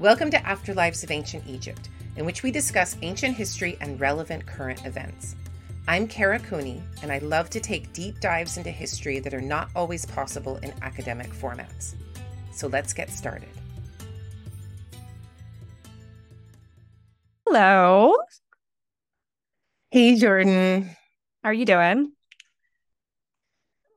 [0.00, 4.84] Welcome to Afterlives of Ancient Egypt, in which we discuss ancient history and relevant current
[4.84, 5.36] events.
[5.86, 9.68] I'm Kara Cooney, and I love to take deep dives into history that are not
[9.76, 11.94] always possible in academic formats.
[12.50, 13.48] So let's get started.
[17.46, 18.16] Hello.
[19.92, 20.90] Hey, Jordan.
[21.44, 22.13] How are you doing?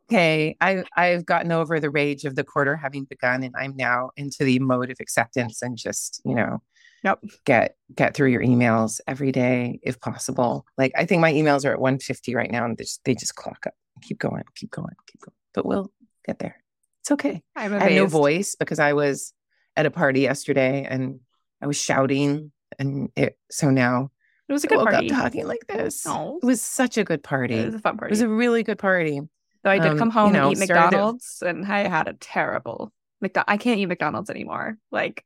[0.10, 4.12] Okay, I I've gotten over the rage of the quarter having begun, and I'm now
[4.16, 6.62] into the mode of acceptance and just you know,
[7.04, 7.24] Yep.
[7.46, 10.66] get get through your emails every day if possible.
[10.78, 13.36] Like I think my emails are at 150 right now, and they just, they just
[13.36, 13.74] clock up.
[14.02, 15.36] Keep going, keep going, keep going.
[15.54, 15.92] But we'll
[16.26, 16.56] get there.
[17.02, 17.42] It's okay.
[17.56, 19.34] I'm I have no voice because I was
[19.76, 21.20] at a party yesterday and
[21.62, 24.12] I was shouting, and it so now
[24.48, 25.12] It was a good woke party.
[25.12, 26.06] up talking like this.
[26.06, 26.40] No.
[26.42, 27.56] It was such a good party.
[27.56, 28.12] It was a fun party.
[28.12, 29.20] It was a really good party.
[29.64, 32.08] So I did um, come you home know, and eat started- McDonald's, and I had
[32.08, 32.92] a terrible
[33.24, 34.78] McDo- I can't eat McDonald's anymore.
[34.92, 35.24] Like,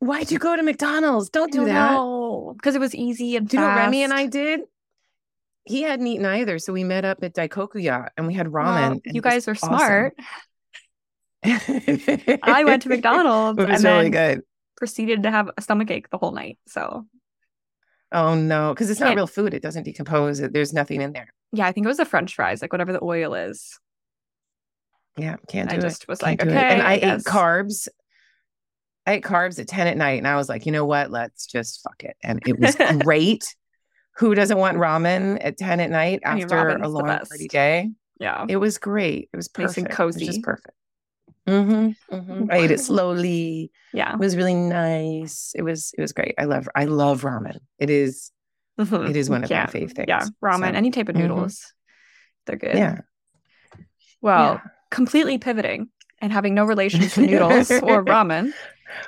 [0.00, 1.28] Why'd you go to McDonald's?
[1.28, 2.54] Don't do that.
[2.56, 4.12] because it was easy and Do you know Remy and.
[4.14, 4.60] I did?
[5.64, 8.64] He hadn't eaten either, so we met up at Daikokuya and we had ramen.
[8.64, 9.68] Well, and you guys are awesome.
[9.68, 10.14] smart.
[11.44, 14.44] I went to McDonald's It was and really then good.
[14.76, 16.58] proceeded to have a stomach ache the whole night.
[16.66, 17.06] So
[18.12, 19.54] Oh no, because it's not real food.
[19.54, 20.40] It doesn't decompose.
[20.40, 21.32] There's nothing in there.
[21.52, 23.78] Yeah, I think it was the French fries, like whatever the oil is.
[25.16, 26.08] Yeah, can't I do just it.
[26.08, 26.72] was Can't like, okay, it.
[26.72, 27.24] And I, ate guess.
[27.24, 27.88] carbs.
[29.06, 31.10] I ate carbs at 10 at night, and I was like, you know what?
[31.10, 32.16] Let's just fuck it.
[32.22, 33.54] And it was great.
[34.16, 37.90] Who doesn't want ramen at 10 at night I mean, after a long party day?
[38.18, 38.44] Yeah.
[38.48, 39.30] It was great.
[39.32, 40.00] It was Nice and perfect.
[40.00, 40.26] It was cozy.
[40.26, 40.76] just perfect.
[41.48, 43.72] Mm-hmm, I ate it slowly.
[43.92, 44.12] Yeah.
[44.12, 45.52] It was really nice.
[45.56, 46.34] It was it was great.
[46.38, 47.58] I love I love ramen.
[47.78, 48.30] It is
[48.88, 49.10] Mm-hmm.
[49.10, 49.66] it is one of yeah.
[49.66, 50.06] my fave things.
[50.08, 50.26] Yeah.
[50.42, 51.20] Ramen, So, any type of mhm.
[51.20, 51.72] noodles.
[52.46, 52.76] They're good.
[52.76, 53.00] yeah.
[54.22, 55.88] Well, completely pivoting
[56.20, 58.52] and having no relation to noodles or ramen.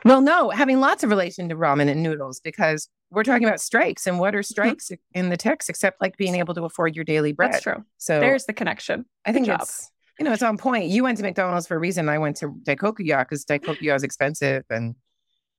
[0.05, 4.07] Well, no, having lots of relation to ramen and noodles because we're talking about strikes
[4.07, 4.45] and what are mm-hmm.
[4.45, 7.53] strikes in the text except like being able to afford your daily bread.
[7.53, 7.85] That's true.
[7.99, 9.05] So There's the connection.
[9.25, 9.63] I think job.
[9.63, 10.87] it's you know it's on point.
[10.87, 12.09] You went to McDonald's for a reason.
[12.09, 14.95] I went to Daikokuya because Daikokuya is expensive and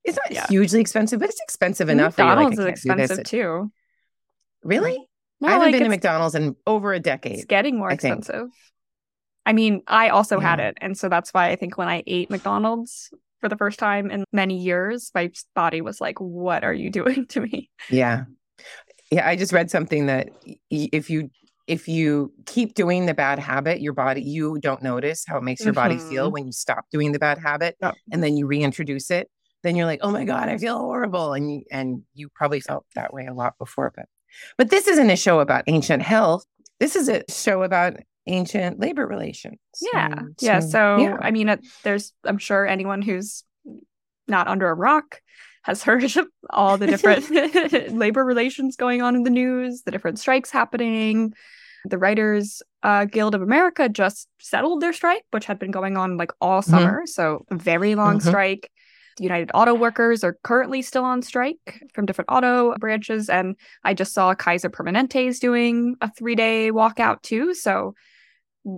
[0.03, 0.47] it's not Yeah.
[0.47, 1.99] hugely expensive, but it's expensive mm-hmm.
[1.99, 2.17] enough.
[2.17, 3.11] you're like, McDonald's is can't do this.
[3.11, 3.71] expensive too.
[4.63, 4.97] Really?
[5.41, 7.33] No, I haven't like been to McDonald's in over a decade.
[7.39, 8.19] it's getting more I think.
[8.19, 8.49] expensive.
[9.45, 10.77] I mean, I also had it.
[10.79, 13.09] And so that's why I think when I ate McDonald's
[13.41, 17.25] for the first time in many years, my body was like, what are you doing
[17.27, 17.69] to me?
[17.89, 18.23] Yeah.
[19.11, 20.29] Yeah, I just read something that
[20.71, 21.29] if you
[21.67, 25.63] if you keep doing the bad habit, your body you don't notice how it makes
[25.63, 26.33] your body feel Mhm.
[26.33, 27.77] when you stop doing the bad habit
[28.11, 29.29] and then you reintroduce it.
[29.61, 32.85] Then you're like, "Oh my god, I feel horrible." And you, and you probably felt
[32.95, 34.07] that way a lot before, but
[34.57, 36.45] but this isn't a show about ancient health.
[36.79, 37.95] This is a show about
[38.27, 39.59] ancient labor relations.
[39.93, 40.21] Yeah.
[40.39, 40.59] Yeah.
[40.59, 41.17] So, yeah.
[41.19, 43.43] I mean, it, there's, I'm sure anyone who's
[44.27, 45.21] not under a rock
[45.63, 47.29] has heard of all the different
[47.93, 51.33] labor relations going on in the news, the different strikes happening.
[51.85, 56.15] The Writers uh, Guild of America just settled their strike, which had been going on
[56.17, 56.65] like all Mhm.
[56.65, 57.01] summer.
[57.05, 58.27] So, very long Mhm.
[58.27, 58.71] strike.
[59.19, 63.29] United Auto Workers are currently still on strike from different auto branches.
[63.29, 67.53] And I just saw Kaiser Permanente is doing a three day walkout too.
[67.53, 67.93] So,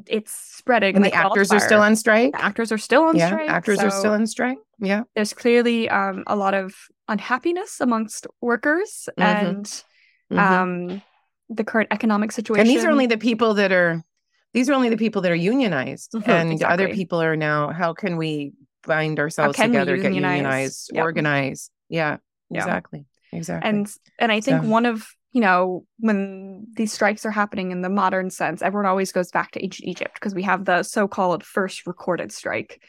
[0.08, 0.96] it's spreading.
[0.96, 2.32] and the actors are still on strike.
[2.32, 3.50] The actors are still on yeah, strike.
[3.50, 4.58] actors are still on strike.
[4.80, 5.04] Yeah.
[5.16, 6.74] There's clearly um, a lot of
[7.08, 9.24] unhappiness amongst workers Mhm.
[9.24, 9.84] and
[10.32, 10.40] Mhm.
[10.40, 11.02] um,
[11.50, 12.62] the current economic situation.
[12.62, 14.02] and these are only the people that are
[14.54, 17.94] these are only the people that are unionized Mhm, and other people are now how
[17.94, 18.54] can we
[18.86, 20.38] bind ourselves together get unionize?
[20.38, 21.04] unionized Yep.
[21.04, 22.18] organize yeah,
[22.50, 22.60] Yeah.
[22.62, 27.32] exactly exactly and and I think So- one of you know when these strikes are
[27.32, 30.64] happening in the modern sense, everyone always goes back to ancient Egypt because we have
[30.66, 32.82] the so-called first recorded strike.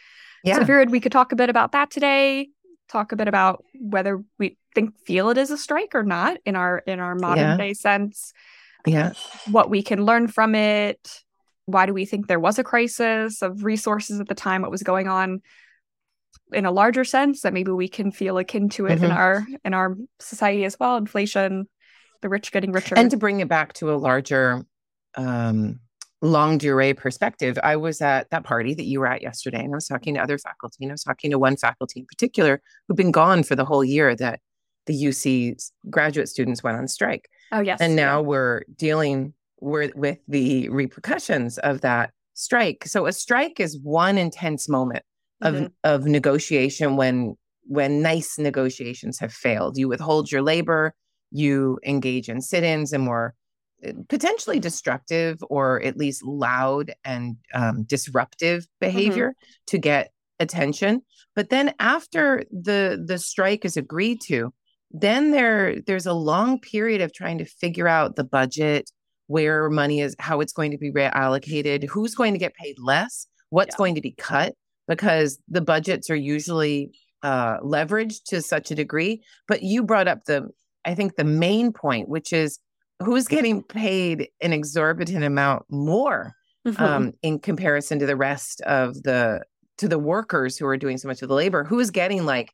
[0.44, 2.48] yeah So I figured we could talk a bit about that today.
[2.88, 6.54] Talk a bit about whether we think feel it is a strike or not in
[6.54, 7.56] our in our modern Yeah.
[7.56, 8.32] day sense.
[8.86, 9.12] yeah
[9.50, 11.22] what we can learn from it.
[11.64, 14.62] Why do we think there was a crisis of resources at the time?
[14.62, 15.42] What was going on
[16.52, 19.16] in a larger sense that maybe we can feel akin to it in Mhm.
[19.16, 20.96] our in our society as well?
[20.96, 21.68] Inflation,
[22.22, 22.94] the rich getting richer.
[22.96, 24.64] and to bring it back to a larger
[25.16, 25.80] um
[26.22, 29.76] longue durée perspective i was at that party that you were at yesterday and i
[29.76, 32.96] was talking to other faculty and i was talking to one faculty in particular who'd
[32.96, 34.40] been gone for the whole year that
[34.86, 38.04] the uc graduate students went on strike oh yes, and yeah.
[38.06, 44.16] now we're dealing with, with the repercussions of that strike so a strike is one
[44.16, 45.04] intense moment
[45.42, 45.72] of Mhm.
[45.84, 47.36] of negotiation when
[47.68, 50.94] when nice negotiations have failed you withhold your labor
[51.30, 53.34] you engage in sit-ins and more
[53.86, 59.34] uh, potentially destructive or at least loud and um, disruptive behavior
[59.66, 61.02] to get attention.
[61.34, 64.52] But then after the the strike is agreed to,
[64.90, 68.90] then there there's a long period of trying to figure out the budget,
[69.26, 73.26] where money is, how it's going to be reallocated, who's going to get paid less,
[73.50, 73.78] what's yeah.
[73.78, 74.54] going to be cut,
[74.88, 76.92] because the budgets are usually
[77.22, 79.22] uh, leveraged to such a degree.
[79.48, 80.48] But you brought up the,
[80.84, 82.58] I think the main point, which is
[83.02, 86.32] who's getting paid an exorbitant amount more
[86.66, 86.82] mm-hmm.
[86.82, 89.42] um, in comparison to the rest of the
[89.78, 91.64] to the workers who are doing so much of the labor.
[91.64, 92.52] Who is getting like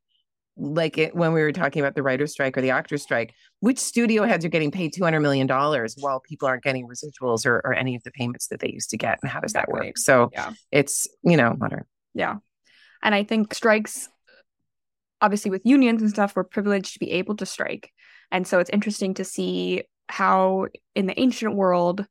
[0.57, 3.79] like it, when we were talking about the writer's strike or the actor's strike, which
[3.79, 7.95] studio heads are getting paid $200 million while people aren't getting residuals or, or any
[7.95, 9.19] of the payments that they used to get?
[9.23, 9.97] And how does that work?
[9.97, 10.53] So yeah.
[10.71, 11.85] it's, you know, modern.
[12.15, 12.37] Yeah.
[13.03, 14.09] And I think strikes,
[15.21, 17.93] obviously with unions and stuff, we're privileged to be able to strike.
[18.31, 22.07] And so it's interesting to see how in the ancient world,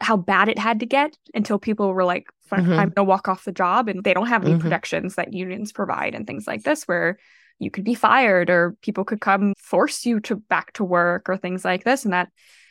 [0.00, 2.72] how bad it had to get until people were like, mm-hmm.
[2.72, 4.60] I'm gonna walk off the job and they don't have any mm-hmm.
[4.60, 7.18] protections that unions provide and things like this where
[7.58, 11.36] you could be fired or people could come force you to back to work or
[11.36, 12.28] things like this and that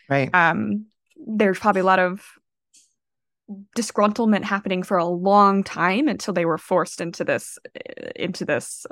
[0.10, 2.24] right um there's probably a lot of
[3.78, 7.58] disgruntlement happening for a long time until they were forced into this
[8.16, 8.86] into this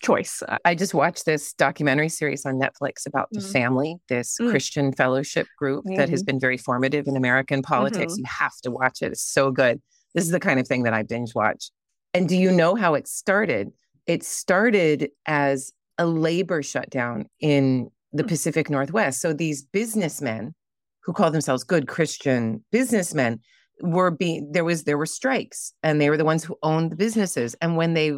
[0.00, 0.42] choice.
[0.64, 3.40] I just watched this documentary series on Netflix about mm-hmm.
[3.40, 4.50] the family, this mm-hmm.
[4.50, 5.96] Christian fellowship group mm-hmm.
[5.96, 6.32] that has mm-hmm.
[6.32, 8.14] been very formative in American politics.
[8.14, 8.20] Mm-hmm.
[8.20, 9.12] You have to watch it.
[9.12, 9.80] It's so good.
[10.14, 11.70] This is the kind of thing that I binge watch.
[12.12, 13.72] And do you know how it started?
[14.06, 18.28] It started as a labor shutdown in the hmm.
[18.28, 19.20] Pacific Northwest.
[19.20, 20.54] So these businessmen
[21.02, 23.40] who call themselves good Christian businessmen
[23.80, 26.96] were being there was there were strikes and they were the ones who owned the
[26.96, 28.12] businesses and when they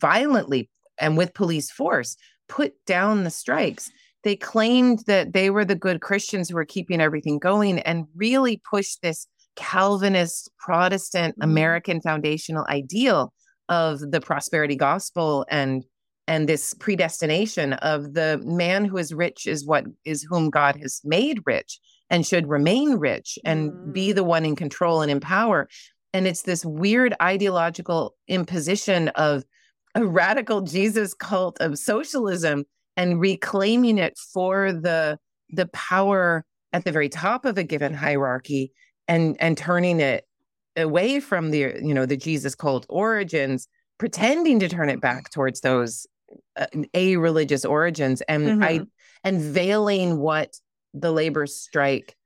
[0.00, 0.68] violently
[1.00, 2.16] and with police force
[2.48, 3.90] put down the strikes
[4.24, 8.60] they claimed that they were the good christians who were keeping everything going and really
[8.70, 9.26] pushed this
[9.56, 11.50] calvinist protestant mm-hmm.
[11.50, 13.32] american foundational ideal
[13.68, 15.84] of the prosperity gospel and
[16.26, 21.00] and this predestination of the man who is rich is what is whom god has
[21.02, 23.92] made rich and should remain rich and mm.
[23.92, 25.68] be the one in control and in power
[26.12, 29.44] and it's this weird ideological imposition of
[29.94, 32.64] a radical jesus cult of socialism
[32.96, 35.18] and reclaiming it for the
[35.50, 38.72] the power at the very top of a given hierarchy
[39.06, 40.24] and and turning it
[40.76, 43.68] away from the you know the jesus cult origins
[43.98, 46.06] pretending to turn it back towards those
[46.56, 48.62] uh, a religious origins and mm-hmm.
[48.62, 48.80] i
[49.24, 50.54] and veiling what
[50.94, 52.16] the labor strike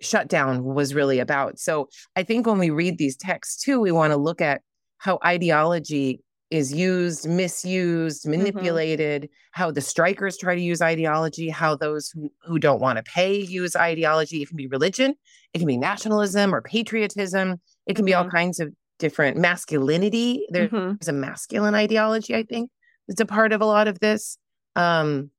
[0.00, 4.12] shutdown was really about so i think when we read these texts too we want
[4.12, 4.60] to look at
[4.98, 6.20] how ideology
[6.50, 8.38] is used, misused, mm-hmm.
[8.38, 9.32] manipulated, mm-hmm.
[9.52, 13.36] how the strikers try to use ideology, how those who, who don't want to pay
[13.36, 14.42] use ideology.
[14.42, 15.14] It can be religion,
[15.52, 18.06] it can be nationalism or patriotism, it can mm-hmm.
[18.06, 18.36] be all mm-hmm.
[18.36, 20.46] kinds of different masculinity.
[20.50, 21.08] There's mm-hmm.
[21.08, 22.70] a masculine ideology, I think,
[23.08, 24.38] that's a part of a lot of this.
[24.76, 25.30] Um,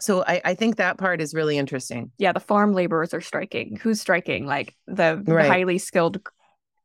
[0.00, 2.12] so I, I, think that part is really interesting.
[2.18, 3.76] Yeah, the farm laborers are striking.
[3.76, 4.46] Who's striking?
[4.46, 5.42] Like the, right.
[5.42, 6.20] the highly skilled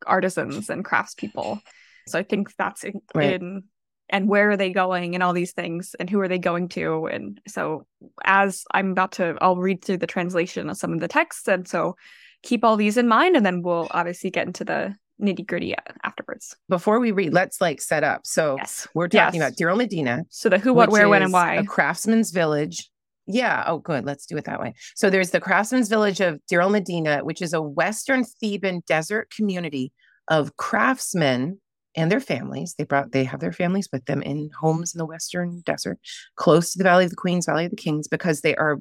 [0.06, 1.60] artisans and craftspeople.
[2.07, 3.33] So I think that's in, right.
[3.33, 3.63] in,
[4.10, 7.07] and where are they going and all these things and who are they going to
[7.07, 7.88] and so
[8.25, 11.68] as I'm about to I'll read through the translation of some of the texts and
[11.68, 11.95] so
[12.44, 16.56] keep all these in mind and then we'll obviously get into the nitty gritty afterwards.
[16.69, 18.25] Before we read, let's like set up.
[18.25, 18.88] So yes.
[18.94, 19.50] we're talking yes.
[19.50, 20.25] about Deir el-Medina.
[20.29, 21.55] So the who, what, where, when, and why.
[21.55, 22.89] A craftsman's village.
[23.25, 23.63] Yeah.
[23.68, 24.06] Oh, good.
[24.06, 24.74] Let's do it that way.
[24.96, 29.94] So there's the craftsman's village of Deir el-Medina, which is a Western Theban desert community
[30.27, 31.60] of craftsmen
[31.96, 32.75] and their families.
[32.77, 36.00] They brought they have their families with them in homes in the western desert,
[36.36, 38.80] close to the Valley of the Queens, Valley of the Kings, because they are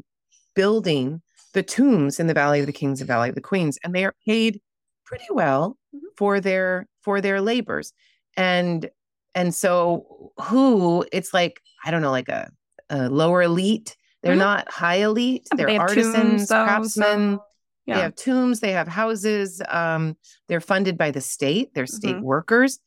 [0.54, 1.22] building
[1.54, 4.04] the tombs in the Valley of the Kings and Valley of the Queens, and they
[4.04, 4.60] are paid
[5.04, 6.06] pretty well mm-hmm.
[6.16, 7.92] for their for their labors.
[8.36, 8.88] And
[9.34, 12.50] and so who it's like I don't know, like a,
[12.90, 13.96] a lower elite.
[14.22, 14.40] They're mm-hmm.
[14.40, 15.48] not high elite.
[15.56, 17.36] They're they artisans, tombs, craftsmen.
[17.36, 17.44] So
[17.86, 17.96] yeah.
[17.96, 19.60] They have tombs, they have houses.
[19.68, 20.16] Um,
[20.48, 22.24] they're funded by the state, they're state mm-hmm.
[22.24, 22.78] workers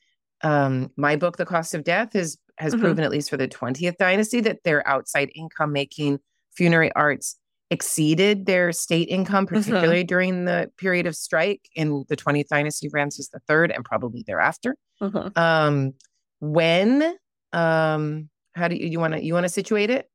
[0.45, 2.83] um, my book, The Cost of Death, is has mm-hmm.
[2.83, 6.19] proven at least for the 20th dynasty that their outside income making
[6.55, 7.37] funerary arts
[7.69, 9.55] exceeded their state income, mm-hmm.
[9.55, 10.07] particularly mm-hmm.
[10.07, 14.77] during the period of strike in the 20th dynasty Ramses III and probably thereafter.
[15.01, 15.37] Mm-hmm.
[15.37, 15.93] Um,
[16.39, 17.15] when
[17.51, 20.09] um, how do you you want to you want to situate it?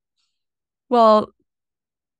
[0.90, 1.30] Well,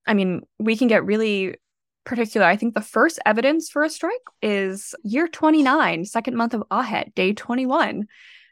[0.07, 1.57] I mean, we can get really
[2.05, 6.62] particular, I think the first evidence for a strike is year 29, second month of
[6.71, 8.07] Ahet, day 21.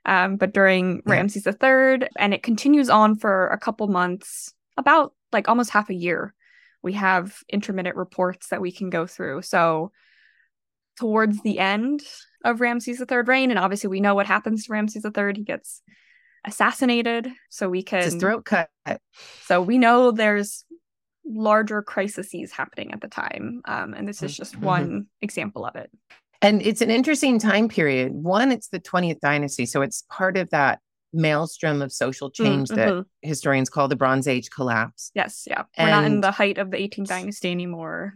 [0.04, 5.48] Um, but during Ramses III, and it continues on for a couple months, about like
[5.48, 6.34] almost half a year.
[6.82, 9.42] We have intermittent reports that we can go through.
[9.42, 9.90] So
[10.96, 12.02] towards the end,
[12.44, 13.50] of Ramses III reign.
[13.50, 15.32] And obviously, we know what happens to Ramses III.
[15.34, 15.82] He gets
[16.45, 17.28] assassinated.
[17.50, 18.02] So we can.
[18.02, 18.71] His throat cut.
[19.42, 20.64] So we know there's
[21.25, 23.61] larger crises happening at the time.
[23.66, 24.64] Um, and this is just mm-hmm.
[24.64, 25.90] one example of it.
[26.40, 28.12] And it's an interesting time period.
[28.12, 29.66] One, it's the 20th dynasty.
[29.66, 30.80] So it's part of that
[31.12, 32.76] maelstrom of social change mm-hmm.
[32.99, 35.11] that historians call the Bronze Age collapse.
[35.14, 35.62] Yes, yeah.
[35.76, 38.14] We're and, not in the height of the 18th dynasty anymore.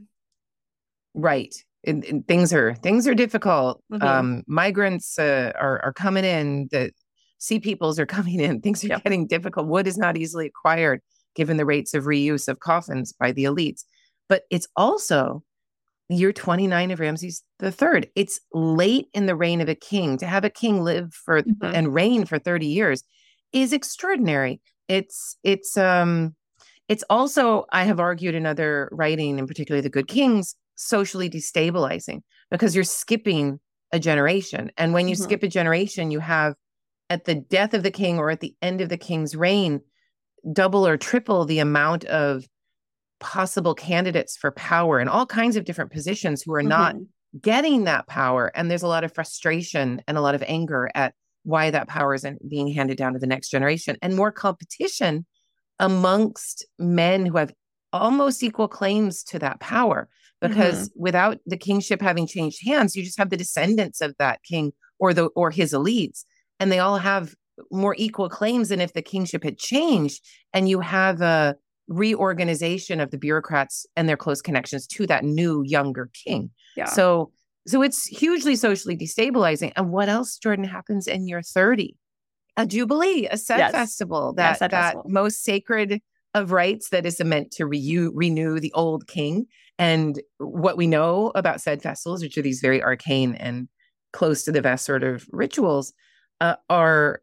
[1.14, 1.54] Right.
[1.84, 3.82] And, and things are things are difficult.
[3.92, 4.06] Mm-hmm.
[4.06, 6.68] Um, migrants uh, are are coming in.
[6.70, 6.92] The
[7.42, 8.60] sea peoples are coming in.
[8.60, 9.04] Things are yep.
[9.04, 9.66] getting difficult.
[9.66, 11.00] Wood is not easily acquired,
[11.34, 13.84] given the rates of reuse of coffins by the elites.
[14.28, 15.42] But it's also
[16.08, 18.10] year 29 of Ramses III.
[18.14, 20.18] It's late in the reign of a king.
[20.18, 21.74] To have a king live for mm-hmm.
[21.74, 23.02] and reign for 30 years
[23.52, 24.60] is extraordinary.
[24.88, 26.34] It's it's um
[26.88, 32.20] it's also, I have argued in other writing, and particularly the Good Kings, socially destabilizing
[32.50, 33.60] because you're skipping
[33.92, 34.70] a generation.
[34.76, 35.24] And when you mm-hmm.
[35.24, 36.54] skip a generation, you have
[37.12, 39.82] at the death of the king or at the end of the king's reign,
[40.50, 42.48] double or triple the amount of
[43.20, 46.68] possible candidates for power in all kinds of different positions who are mm-hmm.
[46.70, 46.96] not
[47.38, 48.50] getting that power.
[48.54, 52.14] And there's a lot of frustration and a lot of anger at why that power
[52.14, 55.26] isn't being handed down to the next generation and more competition
[55.78, 57.52] amongst men who have
[57.92, 60.08] almost equal claims to that power.
[60.40, 61.02] Because mm-hmm.
[61.02, 65.12] without the kingship having changed hands, you just have the descendants of that king or
[65.12, 66.24] the or his elites,
[66.62, 67.34] and they all have
[67.72, 70.24] more equal claims than if the kingship had changed.
[70.54, 71.56] And you have a
[71.88, 76.50] reorganization of the bureaucrats and their close connections to that new younger king.
[76.76, 76.86] Yeah.
[76.86, 77.32] So
[77.66, 79.72] so it's hugely socially destabilizing.
[79.76, 81.96] And what else, Jordan, happens in year 30?
[82.56, 83.72] A jubilee, a sed yes.
[83.72, 85.04] festival, that that festival.
[85.08, 86.00] most sacred
[86.34, 89.46] of rites that is meant to re- renew the old king.
[89.78, 93.68] And what we know about sed festivals, which are these very arcane and
[94.12, 95.92] close to the vest sort of rituals,
[96.42, 97.22] uh, are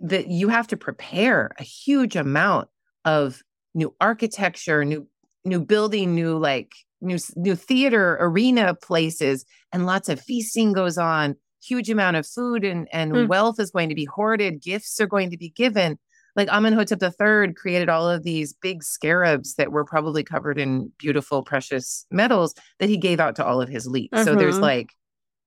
[0.00, 2.68] that you have to prepare a huge amount
[3.04, 3.42] of
[3.74, 5.06] new architecture, new
[5.44, 11.36] new building, new like new new theater arena places, and lots of feasting goes on.
[11.62, 13.28] Huge amount of food and and mm.
[13.28, 14.62] wealth is going to be hoarded.
[14.62, 15.98] Gifts are going to be given.
[16.34, 21.42] Like Amenhotep III created all of these big scarabs that were probably covered in beautiful
[21.42, 24.10] precious metals that he gave out to all of his elites.
[24.10, 24.24] Mm-hmm.
[24.24, 24.62] So there's mm-hmm.
[24.62, 24.94] like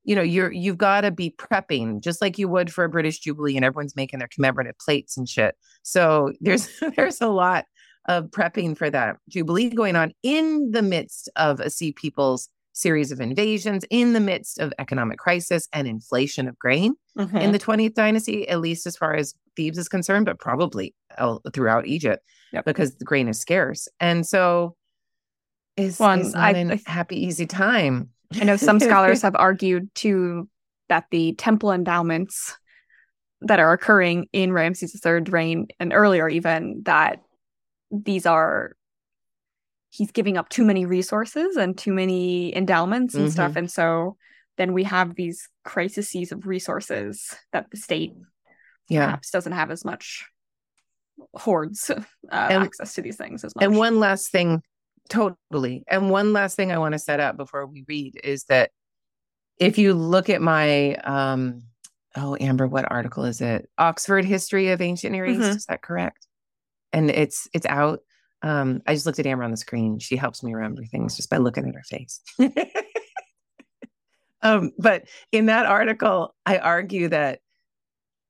[0.03, 3.19] you know you're you've got to be prepping just like you would for a british
[3.19, 7.65] jubilee and everyone's making their commemorative plates and shit so there's there's a lot
[8.07, 13.11] of prepping for that Jubilee going on in the midst of a Sea People's series
[13.11, 17.37] of invasions, in the midst of economic crisis and inflation of grain mm-hmm.
[17.37, 20.95] in the 20th dynasty, at least as far as Thebes is concerned, but probably
[21.53, 22.65] throughout Egypt yep.
[22.65, 23.87] because the grain is scarce.
[23.99, 24.75] And so
[25.75, 28.09] is, well, is not I, a happy, easy time.
[28.39, 30.49] I know some scholars have argued too
[30.89, 32.57] that the temple endowments
[33.41, 37.21] that are occurring in Ramses III's reign and earlier even that
[37.89, 38.75] these are
[39.89, 43.31] he's giving up too many resources and too many endowments and mm-hmm.
[43.31, 44.15] stuff and so
[44.57, 48.13] then we have these crises of resources that the state
[48.89, 49.05] yeah.
[49.05, 50.25] perhaps doesn't have as much
[51.33, 53.63] hordes uh, and, access to these things as much.
[53.63, 54.61] And one last thing,
[55.11, 55.83] totally.
[55.87, 58.71] And one last thing I want to set up before we read is that
[59.57, 61.61] if you look at my um
[62.15, 63.69] oh Amber, what article is it?
[63.77, 65.57] Oxford History of Ancient Near East, mm-hmm.
[65.57, 66.27] is that correct?
[66.93, 67.99] and it's it's out.
[68.43, 69.99] Um, I just looked at Amber on the screen.
[69.99, 72.21] She helps me remember things just by looking at her face.
[74.41, 77.39] um, but in that article, I argue that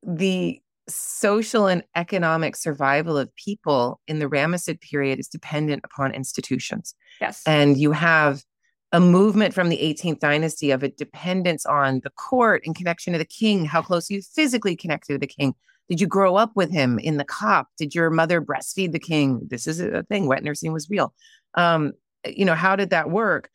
[0.04, 0.62] the
[0.96, 6.94] social and economic survival of people in the Ramessid period is dependent upon institutions.
[7.20, 7.42] Yes.
[7.46, 8.44] And you have
[8.92, 13.20] a movement from the 18th dynasty of a dependence on the court in connection to
[13.20, 15.54] the king, how close you physically connected to the king,
[15.90, 17.68] did you grow up with him in the kap?
[17.78, 19.42] Did your mother breastfeed the king?
[19.50, 20.26] This is a thing.
[20.26, 21.14] Wet nursing was real.
[21.56, 21.94] Um,
[22.26, 23.50] you know, how did that work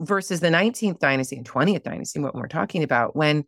[0.00, 3.44] versus the 19th dynasty and 20th dynasty, what we're talking about, when,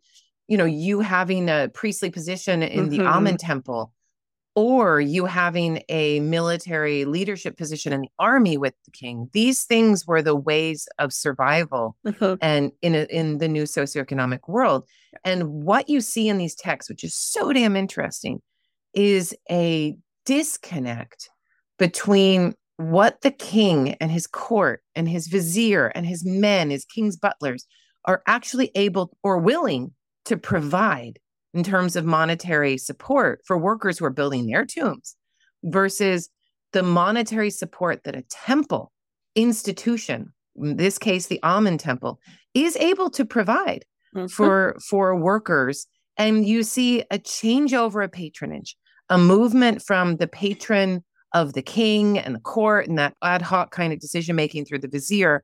[0.47, 2.89] you know, you having a priestly position in mm-hmm.
[2.89, 3.91] the Amen temple
[4.55, 9.29] or you having a military leadership position in the army with the king.
[9.33, 12.35] These things were the ways of survival mm-hmm.
[12.41, 14.87] and in a, in the new socioeconomic world.
[15.25, 18.41] And what you see in these texts, which is so damn interesting,
[18.93, 21.29] is a disconnect
[21.77, 27.17] between what the king and his court and his vizier and his men, his king's
[27.17, 27.67] butlers,
[28.05, 29.91] are actually able or willing
[30.25, 31.19] to provide
[31.53, 35.15] in terms of monetary support for workers who are building their tombs
[35.63, 36.29] versus
[36.73, 38.91] the monetary support that a temple
[39.35, 42.19] institution, in this case, the Amen temple,
[42.53, 43.85] is able to provide.
[44.15, 44.27] mm-hmm.
[44.27, 48.75] for for workers and you see a changeover of patronage
[49.09, 51.03] a movement from the patron
[51.33, 54.79] of the king and the court and that ad hoc kind of decision making through
[54.79, 55.43] the vizier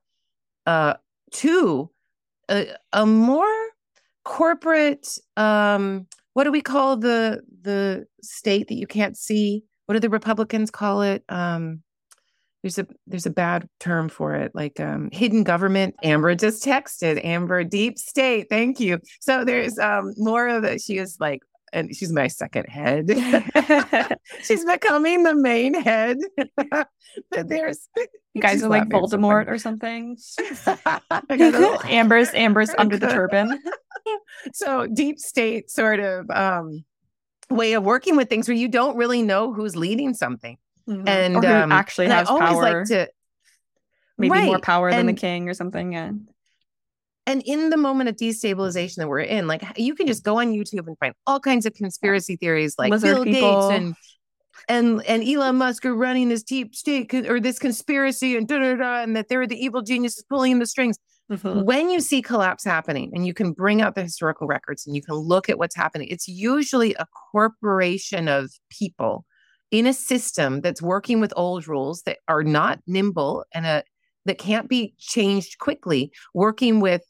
[0.66, 0.94] uh,
[1.32, 1.90] to
[2.50, 3.61] a, a more
[4.24, 9.64] corporate um, what do we call the the state that you can't see?
[9.86, 11.24] What do the republicans call it?
[11.30, 11.82] Um,
[12.64, 15.96] there's a there's a bad term for it like um, hidden government.
[16.04, 19.00] Amber just texted amber deep state thank you.
[19.20, 21.42] So there's um, more of it she is like
[21.74, 23.10] and she's my second head
[24.44, 26.18] she's becoming the main head
[26.70, 27.88] but there's
[28.34, 30.18] you guys are like voldemort or something
[31.90, 33.62] amber's amber's under the turban
[34.54, 36.84] so deep state sort of um,
[37.50, 41.08] way of working with things where you don't really know who's leading something mm-hmm.
[41.08, 42.80] and um, actually and has I always power.
[42.80, 43.10] like to
[44.22, 44.46] maybe right.
[44.46, 45.94] more power and, than the king or something.
[45.94, 46.12] Yeah.
[47.28, 50.54] And in the moment of destabilization that we're in, like you can just go on
[50.54, 53.70] YouTube and find all kinds of conspiracy theories, like Lizard Bill people.
[53.70, 53.96] Gates and
[54.68, 58.76] and and Elon Musk are running this deep state or this conspiracy and da da
[58.76, 60.98] da, and that they're the evil geniuses pulling the strings.
[61.32, 61.62] Mm-hmm.
[61.62, 65.02] When you see collapse happening, and you can bring out the historical records and you
[65.02, 69.26] can look at what's happening, it's usually a corporation of people
[69.70, 73.84] in a system that's working with old rules that are not nimble and a
[74.26, 77.02] that can't be changed quickly working with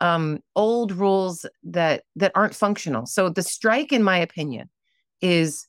[0.00, 4.68] um, old rules that that aren't functional so the strike in my opinion
[5.20, 5.66] is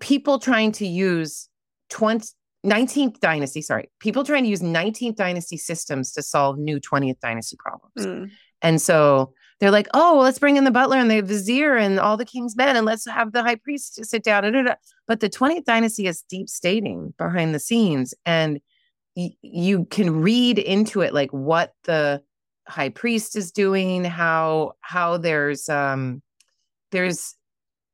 [0.00, 1.48] people trying to use
[1.90, 2.26] 20
[2.64, 7.56] 19th dynasty sorry people trying to use 19th dynasty systems to solve new 20th dynasty
[7.58, 8.30] problems mm.
[8.62, 9.32] and so
[9.62, 12.24] they're like, oh, well, let's bring in the butler and the vizier and all the
[12.24, 14.66] king's men and let's have the high priest sit down.
[15.06, 18.12] But the 20th dynasty is deep stating behind the scenes.
[18.26, 18.60] And
[19.14, 22.22] y- you can read into it like what the
[22.68, 26.22] high priest is doing, how how there's um
[26.90, 27.34] there's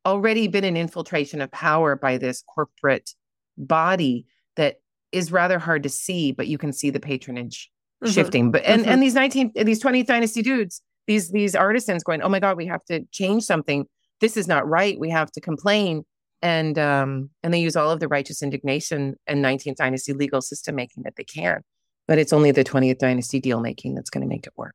[0.05, 3.11] already been an infiltration of power by this corporate
[3.57, 4.77] body that
[5.11, 7.69] is rather hard to see, but you can see the patronage
[8.03, 8.11] mm-hmm.
[8.11, 8.51] shifting.
[8.51, 8.91] But and mm-hmm.
[8.91, 12.67] and these 19 these 20th dynasty dudes these these artisans going, oh my god, we
[12.67, 13.85] have to change something.
[14.21, 14.99] This is not right.
[14.99, 16.03] We have to complain.
[16.41, 20.75] And um, and they use all of the righteous indignation and 19th dynasty legal system
[20.75, 21.61] making that they can,
[22.09, 24.73] but it's only the 20th dynasty deal making that's going to make it work.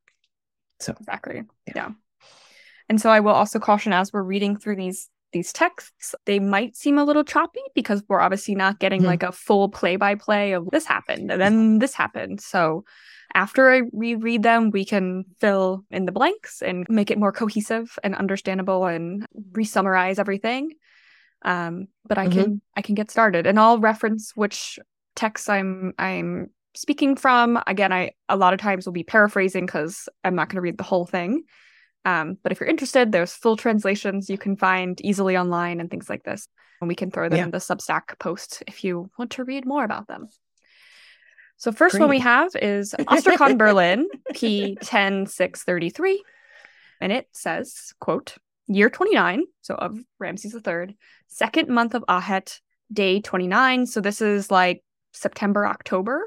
[0.78, 1.72] So exactly, yeah.
[1.74, 1.90] yeah.
[2.88, 6.76] And so I will also caution as we're reading through these these texts, they might
[6.76, 9.08] seem a little choppy because we're obviously not getting mm-hmm.
[9.08, 12.40] like a full play by play of this happened and then this happened.
[12.40, 12.84] So
[13.34, 17.98] after I reread them, we can fill in the blanks and make it more cohesive
[18.04, 20.70] and understandable and re-summarize everything.
[21.42, 22.40] Um, but I mm-hmm.
[22.40, 24.78] can I can get started, and I'll reference which
[25.16, 27.60] texts I'm I'm speaking from.
[27.66, 30.78] Again, I a lot of times will be paraphrasing because I'm not going to read
[30.78, 31.44] the whole thing.
[32.04, 36.10] Um, but if you're interested, there's full translations you can find easily online and things
[36.10, 36.48] like this.
[36.80, 37.44] And we can throw them yeah.
[37.44, 40.28] in the Substack post if you want to read more about them.
[41.56, 42.00] So first Great.
[42.00, 46.16] one we have is Ostracon Berlin P10633
[47.00, 50.96] and it says, quote, year 29, so of Ramses III,
[51.28, 52.60] second month of Ahet,
[52.92, 53.86] day 29.
[53.86, 54.82] So this is like
[55.12, 56.26] September, October,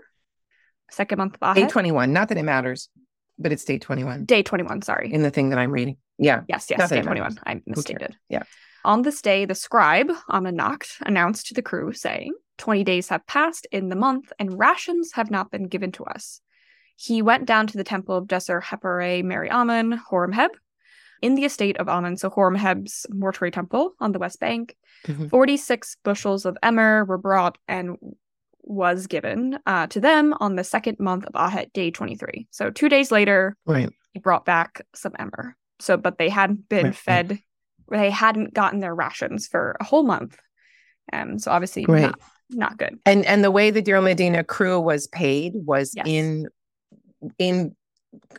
[0.92, 1.56] second month of Ahet.
[1.56, 2.14] Day 21.
[2.14, 2.90] Not that it matters,
[3.38, 4.26] but it's day 21.
[4.26, 5.12] Day 21, sorry.
[5.12, 5.98] In the thing that I'm reading.
[6.18, 6.42] Yeah.
[6.48, 7.40] Yes, yes, day 21.
[7.46, 8.16] I misstated.
[8.30, 8.44] Yeah.
[8.86, 13.68] On this day, the scribe, Amennacht, announced to the crew, saying, 20 days have passed
[13.72, 16.42] in the month, and rations have not been given to us.
[16.96, 20.50] He went down to the temple of Djeser Hepere Mary Amen, Horemheb,
[21.22, 24.76] in the estate of Amen, so Horemheb's mortuary temple on the West Bank.
[25.06, 25.28] Mm-hmm.
[25.28, 27.98] 46 bushels of emmer were brought and
[28.68, 32.48] was given uh, to them on the second month of Ahet, day 23.
[32.52, 33.90] So two days later, right.
[34.14, 35.56] he brought back some emmer.
[35.80, 36.96] So, but they hadn't been right.
[36.96, 37.40] fed,
[37.90, 40.38] they hadn't gotten their rations for a whole month.
[41.14, 42.02] Um, so obviously right.
[42.02, 43.00] not not good.
[43.06, 46.06] And and the way the Deir Medina crew was paid was yes.
[46.08, 46.48] in
[47.38, 47.76] in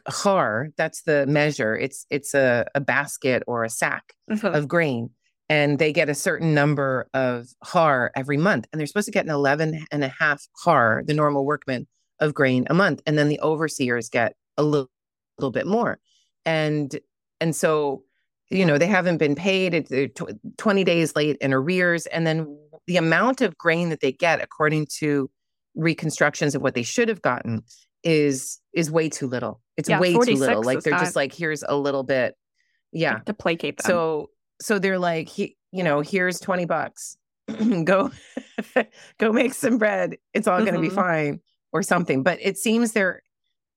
[0.07, 0.69] har.
[0.77, 1.77] That's the measure.
[1.77, 4.47] It's it's a, a basket or a sack mm-hmm.
[4.47, 5.11] of grain.
[5.51, 8.67] And they get a certain number of har every month.
[8.71, 11.87] And they're supposed to get an 11 and a half har, the normal workman,
[12.21, 13.01] of grain a month.
[13.07, 14.91] And then the overseers get a little,
[15.39, 15.99] little bit more.
[16.45, 16.95] And
[17.41, 18.03] and so
[18.51, 20.21] you know they haven't been paid it's
[20.57, 24.87] 20 days late in arrears and then the amount of grain that they get according
[24.87, 25.31] to
[25.75, 27.63] reconstructions of what they should have gotten
[28.03, 31.63] is is way too little it's yeah, way too little like they're just like here's
[31.63, 32.35] a little bit
[32.93, 37.17] yeah to placate them so so they're like he, you know here's 20 bucks
[37.85, 38.11] go
[39.19, 40.65] go make some bread it's all mm-hmm.
[40.67, 41.41] going to be fine
[41.73, 43.23] or something but it seems there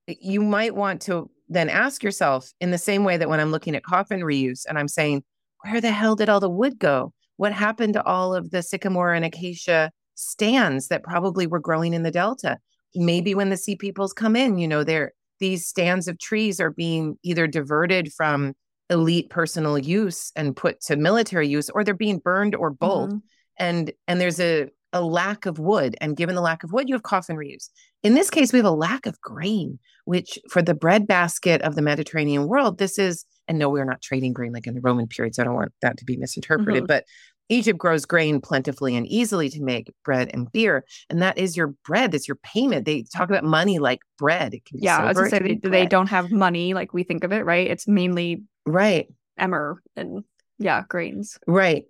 [0.07, 3.75] you might want to then ask yourself in the same way that when I'm looking
[3.75, 5.23] at coffin reuse and I'm saying,
[5.63, 7.13] where the hell did all the wood go?
[7.37, 12.03] What happened to all of the sycamore and acacia stands that probably were growing in
[12.03, 12.57] the delta?
[12.95, 16.69] Maybe when the sea peoples come in, you know, they're these stands of trees are
[16.69, 18.53] being either diverted from
[18.91, 23.17] elite personal use and put to military use or they're being burned or both mm-hmm.
[23.57, 26.95] and and there's a a lack of wood and given the lack of wood you
[26.95, 27.69] have coffin reuse
[28.03, 31.75] in this case we have a lack of grain which for the bread basket of
[31.75, 35.07] the mediterranean world this is and no we're not trading grain like in the roman
[35.07, 36.87] periods i don't want that to be misinterpreted mm-hmm.
[36.87, 37.05] but
[37.49, 40.85] Egypt grows grain plentifully and easily to make bread and beer.
[41.09, 42.13] And that is your bread.
[42.13, 42.85] That's your payment.
[42.85, 44.55] They talk about money like bread.
[44.71, 47.25] yeah, silver, I was going to say they, they, don't have money like we think
[47.25, 47.67] of it, right?
[47.69, 50.23] It's mainly right emmer and
[50.59, 51.37] yeah, grains.
[51.47, 51.85] Right.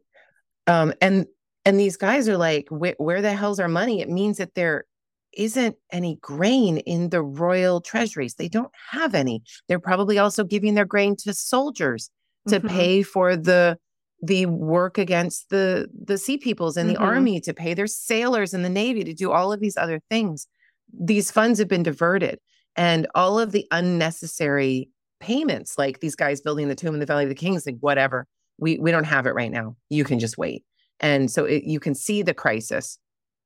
[0.68, 1.26] Um, and
[1.66, 4.02] and these guys are like, where the hell's our money?
[4.02, 4.86] It means that there
[5.34, 8.36] isn't any grain in the royal treasuries.
[8.36, 9.44] They don't have any.
[9.68, 12.10] They're probably also giving their grain to soldiers
[12.48, 12.68] to mm-hmm.
[12.68, 13.78] pay for the
[14.24, 17.02] the work against the the sea peoples and mm-hmm.
[17.02, 20.00] the army to pay their sailors and the navy to do all of these other
[20.10, 20.48] things
[20.94, 22.40] these funds have been diverted
[22.76, 24.90] and all of the unnecessary
[25.22, 28.28] payments like these guys building the tomb in the valley of the kings like whatever
[28.58, 30.64] we we don't have it right now you can just wait
[31.00, 32.98] and so it, you can see the crisis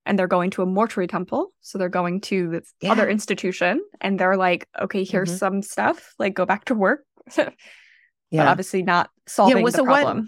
[0.07, 2.91] and they're going to a mortuary temple so they're going to this yeah.
[2.91, 5.37] other institution and they're like okay here's mm-hmm.
[5.37, 7.03] some stuff like go back to work
[7.37, 7.49] yeah
[8.31, 10.25] but obviously not solving yeah, well, the so problem what,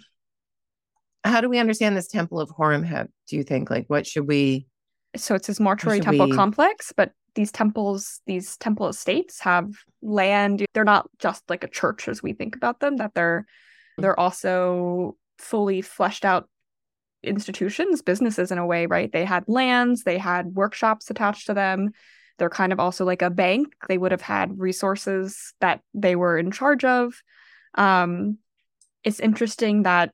[1.27, 3.07] how do we understand this temple of Horemheb?
[3.27, 4.67] Do you think like what should we?
[5.15, 6.35] So it's this mortuary temple we...
[6.35, 9.71] complex, but these temples, these temple estates have
[10.01, 10.65] land.
[10.73, 12.97] They're not just like a church as we think about them.
[12.97, 13.45] That they're
[13.97, 16.49] they're also fully fleshed out
[17.23, 19.11] institutions, businesses in a way, right?
[19.11, 21.91] They had lands, they had workshops attached to them.
[22.39, 23.73] They're kind of also like a bank.
[23.87, 27.21] They would have had resources that they were in charge of.
[27.75, 28.39] Um,
[29.03, 30.11] it's interesting that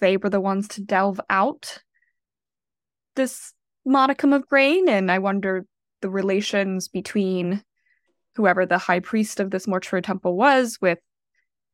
[0.00, 1.78] they were the ones to delve out
[3.14, 3.52] this
[3.84, 4.88] modicum of grain.
[4.88, 5.66] And I wonder
[6.00, 7.62] the relations between
[8.36, 10.98] whoever the high priest of this mortuary temple was with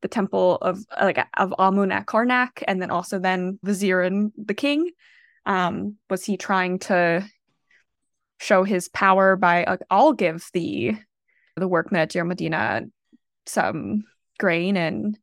[0.01, 4.53] the temple of like of Amun at Karnak and then also then Vizier and the
[4.53, 4.91] king.
[5.45, 7.25] Um, was he trying to
[8.39, 10.95] show his power by uh, I'll give the
[11.55, 12.81] the workmen at Deir Medina
[13.45, 14.03] some
[14.39, 15.17] grain and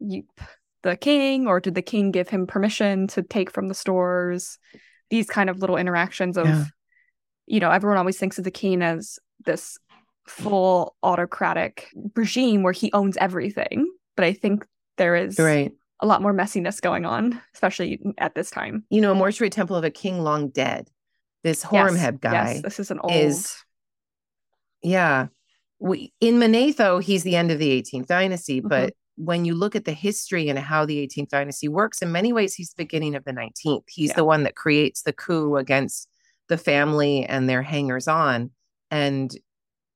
[0.00, 4.58] the king or did the king give him permission to take from the stores
[5.10, 6.64] these kind of little interactions of yeah.
[7.48, 9.78] You know everyone always thinks of the king as this
[10.26, 14.66] full autocratic regime where he owns everything but i think
[14.98, 15.72] there is right.
[16.00, 19.76] a lot more messiness going on especially at this time you know a mortuary temple
[19.76, 20.88] of a king long dead
[21.44, 23.56] this horemheb yes, guy yes, this is an old is,
[24.82, 25.28] yeah
[25.80, 28.68] we, in manetho he's the end of the 18th dynasty mm-hmm.
[28.68, 32.32] but when you look at the history and how the 18th dynasty works, in many
[32.32, 33.82] ways, he's the beginning of the 19th.
[33.88, 34.14] He's yeah.
[34.14, 36.08] the one that creates the coup against
[36.48, 38.50] the family and their hangers on.
[38.90, 39.30] And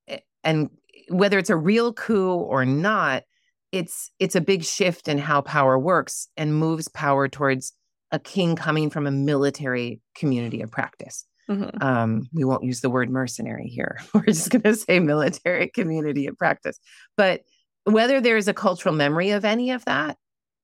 [0.08, 0.70] eh, and
[1.08, 3.24] whether it's a real coup or not,
[3.70, 7.72] it's it's a big shift in how power works and moves power towards
[8.10, 11.26] a king coming from a military community of practice.
[11.50, 11.82] Mm-hmm.
[11.82, 13.98] Um, we won't use the word mercenary here.
[14.14, 16.78] We're just going to say military community of practice.
[17.16, 17.40] But
[17.84, 20.18] whether there's a cultural memory of any of that,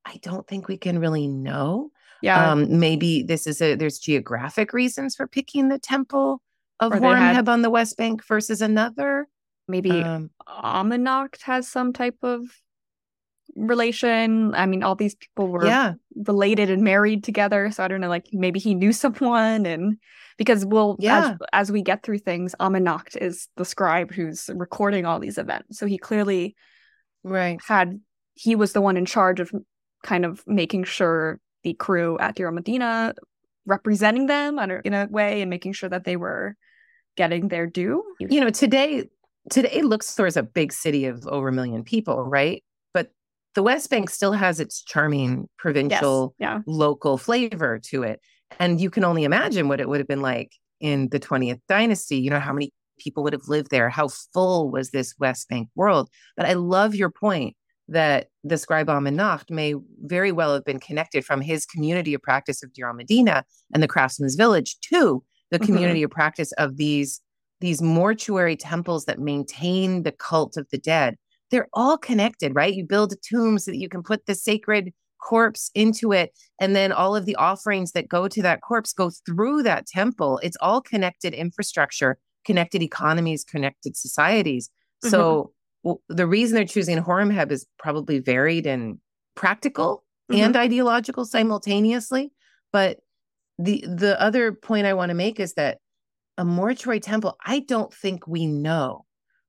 [0.05, 1.91] I don't think we can really know.
[2.23, 2.53] Yeah.
[2.53, 6.43] Um, maybe this is a there's geographic reasons for picking the temple
[6.81, 9.29] of Horemheb had, on the West Bank versus another.
[9.67, 10.31] Maybe um,
[11.43, 12.43] has some type of
[13.55, 14.55] relation.
[14.55, 15.95] I mean, all these people were yeah.
[16.27, 17.71] related and married together.
[17.71, 19.99] So I don't know, like maybe he knew someone and
[20.37, 21.31] because we'll yeah.
[21.31, 25.79] as, as we get through things, Amennacht is the scribe who's recording all these events.
[25.79, 26.55] So he clearly
[27.25, 28.01] right had
[28.35, 29.51] he was the one in charge of
[30.05, 33.15] kind of making sure the crew at Deir Medina
[33.67, 36.57] representing them in a way and making sure that they were
[37.17, 38.03] getting their due.
[38.19, 39.05] You know, today
[39.51, 42.63] today Luxor is a big city of over a million people, right?
[42.95, 43.11] But
[43.55, 46.49] the West Bank still has its charming provincial yes.
[46.49, 46.61] yeah.
[46.67, 48.21] local flavor to it.
[48.59, 52.19] And you can only imagine what it would have been like in the 20th dynasty.
[52.19, 53.89] You know, how many people would have lived there.
[53.89, 56.09] How full was this West Bank world?
[56.37, 57.57] But I love your point
[57.89, 62.63] that the scribe Amennacht may very well have been connected from his community of practice
[62.63, 65.67] of Deir Medina and the craftsman's village to the mm-hmm.
[65.67, 66.07] community mm-hmm.
[66.07, 67.21] of practice of these
[67.61, 71.17] these mortuary temples that maintain the cult of the dead.
[71.51, 72.73] They're all connected, right?
[72.73, 76.77] You build a tomb so that you can put the sacred corpse into it and
[76.77, 80.57] then all of the offerings that go to that corpse go through that temple it's
[80.61, 82.17] all connected infrastructure
[82.49, 84.71] connected economies, connected societies.
[85.05, 85.11] Mm-hmm.
[86.09, 88.99] The reason they're choosing Horemheb is probably varied and
[89.35, 90.43] practical mm-hmm.
[90.43, 92.33] and ideological simultaneously.
[92.73, 92.99] But
[93.59, 95.79] the the other point I want to make is that
[96.37, 99.05] a mortuary temple, I don't think we know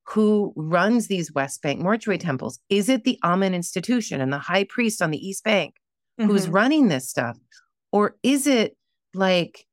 [0.10, 2.60] who runs these West Bank mortuary temples.
[2.70, 5.76] Is it the Amen institution and the high priest on the East Bank
[6.20, 6.30] mm-hmm.
[6.30, 7.38] who's running this stuff?
[7.92, 8.76] Or is it
[9.14, 9.66] like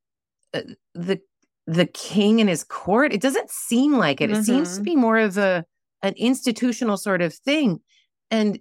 [0.52, 0.62] uh,
[0.94, 1.20] the
[1.66, 3.12] the king and his court?
[3.12, 4.31] It doesn't seem like it.
[4.31, 4.40] Mm-hmm.
[4.40, 4.85] It seems to mm-hmm.
[4.85, 5.64] be more of a
[6.03, 7.81] an institutional sort of thing.
[8.31, 8.59] And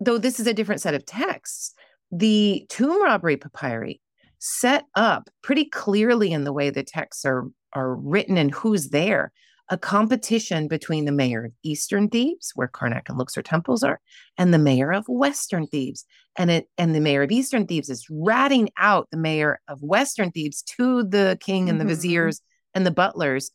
[0.00, 1.74] though this is a different set of texts,
[2.12, 4.00] the tomb robbery papyri
[4.38, 9.32] set up pretty clearly in the way the texts are are written and who's there
[9.68, 14.00] a competition between the mayor of Eastern Thebes, where Karnak and Luxor temples are,
[14.38, 16.04] and the mayor of Western Thebes.
[16.38, 20.30] And it and the mayor of Eastern Thebes is ratting out the mayor of Western
[20.30, 21.88] Thebes to the king and the mm-hmm.
[21.88, 22.40] viziers
[22.74, 23.50] and the butlers.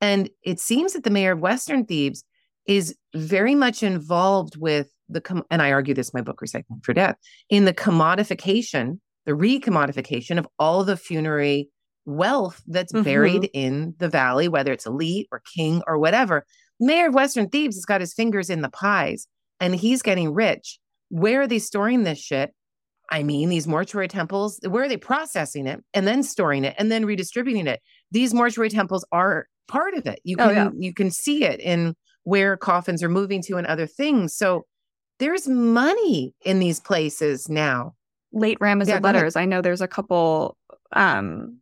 [0.00, 2.22] And it seems that the mayor of Western Thebes
[2.66, 6.84] is very much involved with the com- and I argue this in my book Recycling
[6.84, 7.16] for Death
[7.48, 11.68] in the commodification, the recommodification of all the funerary
[12.04, 13.04] wealth that's mm-hmm.
[13.04, 16.44] buried in the valley, whether it's elite or king or whatever.
[16.78, 19.26] Mayor of Western Thebes has got his fingers in the pies
[19.60, 20.78] and he's getting rich.
[21.08, 22.52] Where are they storing this shit?
[23.10, 26.90] I mean, these mortuary temples, where are they processing it and then storing it and
[26.90, 27.80] then redistributing it?
[28.10, 30.20] These mortuary temples are part of it.
[30.24, 30.70] You oh, can oh, yeah.
[30.76, 31.94] you can see it in
[32.26, 34.34] where coffins are moving to and other things.
[34.34, 34.66] So
[35.20, 37.94] there's money in these places now.
[38.32, 39.36] Late Ramesside yeah, letters.
[39.36, 40.56] I know there's a couple
[40.92, 41.60] um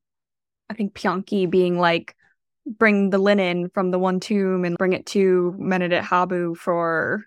[0.70, 2.16] I think Pianki being like,
[2.66, 7.26] bring the linen from the one tomb and bring it to Medinet Habu for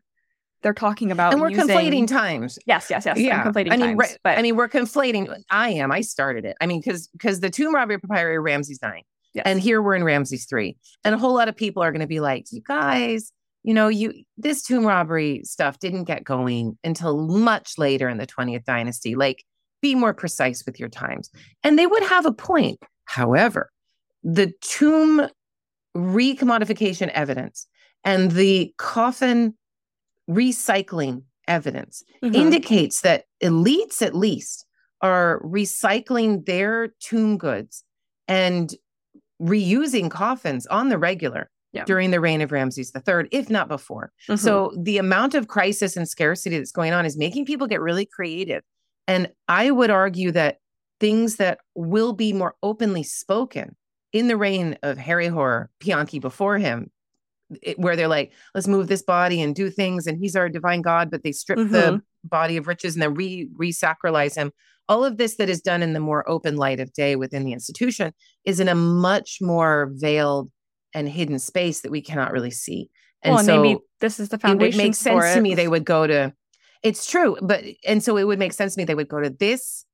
[0.63, 1.67] they're talking about and we're using...
[1.67, 4.39] conflating times yes yes yes yeah I'm conflating i mean times, right, but...
[4.39, 7.75] i mean we're conflating i am i started it i mean because because the tomb
[7.75, 9.03] robbery papyri ramses 9
[9.37, 9.43] yes.
[9.45, 12.07] and here we're in ramses 3 and a whole lot of people are going to
[12.07, 13.31] be like you guys
[13.63, 18.27] you know you this tomb robbery stuff didn't get going until much later in the
[18.27, 19.43] 20th dynasty like
[19.81, 21.29] be more precise with your times
[21.63, 23.71] and they would have a point However,
[24.23, 25.27] the tomb
[25.95, 27.65] recommodification evidence
[28.03, 29.55] and the coffin
[30.29, 32.35] recycling evidence mm-hmm.
[32.35, 34.65] indicates that elites, at least,
[35.01, 37.83] are recycling their tomb goods
[38.27, 38.75] and
[39.41, 41.83] reusing coffins on the regular yeah.
[41.85, 44.11] during the reign of Ramses III, if not before.
[44.23, 44.35] Mm-hmm.
[44.37, 48.05] So the amount of crisis and scarcity that's going on is making people get really
[48.05, 48.63] creative.
[49.07, 50.57] And I would argue that
[50.99, 53.75] things that will be more openly spoken
[54.13, 56.89] in the reign of Harry Herihor, Pianki before him,
[57.61, 60.81] it, where they're like, let's move this body and do things, and he's our divine
[60.81, 61.71] God, but they strip mm-hmm.
[61.71, 64.51] the body of riches and then re re-sacralize him.
[64.89, 67.53] All of this that is done in the more open light of day within the
[67.53, 68.13] institution
[68.45, 70.49] is in a much more veiled
[70.93, 72.89] and hidden space that we cannot really see.
[73.21, 74.73] And well, so maybe this is the foundation.
[74.73, 76.33] It would make sense to me they would go to
[76.83, 79.29] it's true, but and so it would make sense to me they would go to
[79.29, 79.85] this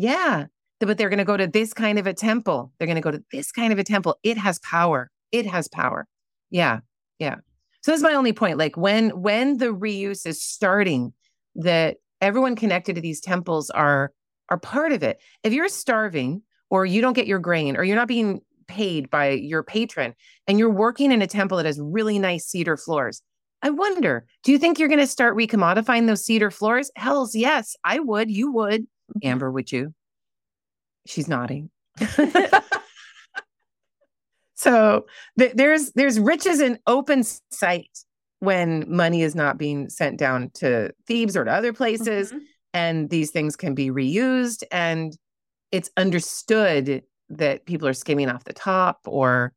[0.00, 0.46] yeah.
[0.80, 2.72] But they're going to go to this kind of a temple.
[2.78, 4.16] They're going to go to this kind of a temple.
[4.22, 5.10] It has power.
[5.30, 6.06] It has power.
[6.50, 6.80] Yeah.
[7.18, 7.36] Yeah.
[7.82, 8.56] So that's my only point.
[8.56, 11.12] Like when when the reuse is starting,
[11.54, 14.10] that everyone connected to these temples are
[14.50, 15.20] are part of it.
[15.42, 19.30] If you're starving or you don't get your grain or you're not being paid by
[19.30, 20.14] your patron
[20.46, 23.22] and you're working in a temple that has really nice cedar floors,
[23.62, 26.90] I wonder, do you think you're going to start recommodifying those cedar floors?
[26.96, 28.30] Hells yes, I would.
[28.30, 28.82] You would.
[28.82, 29.28] Mm-hmm.
[29.28, 29.94] Amber, would you?
[31.06, 31.70] She's nodding.
[34.54, 35.06] so
[35.38, 37.90] th- there's there's riches in open sight
[38.38, 42.44] when money is not being sent down to Thebes or to other places, mm-hmm.
[42.72, 45.16] And these things can be reused, and
[45.72, 49.52] it's understood that people are skimming off the top or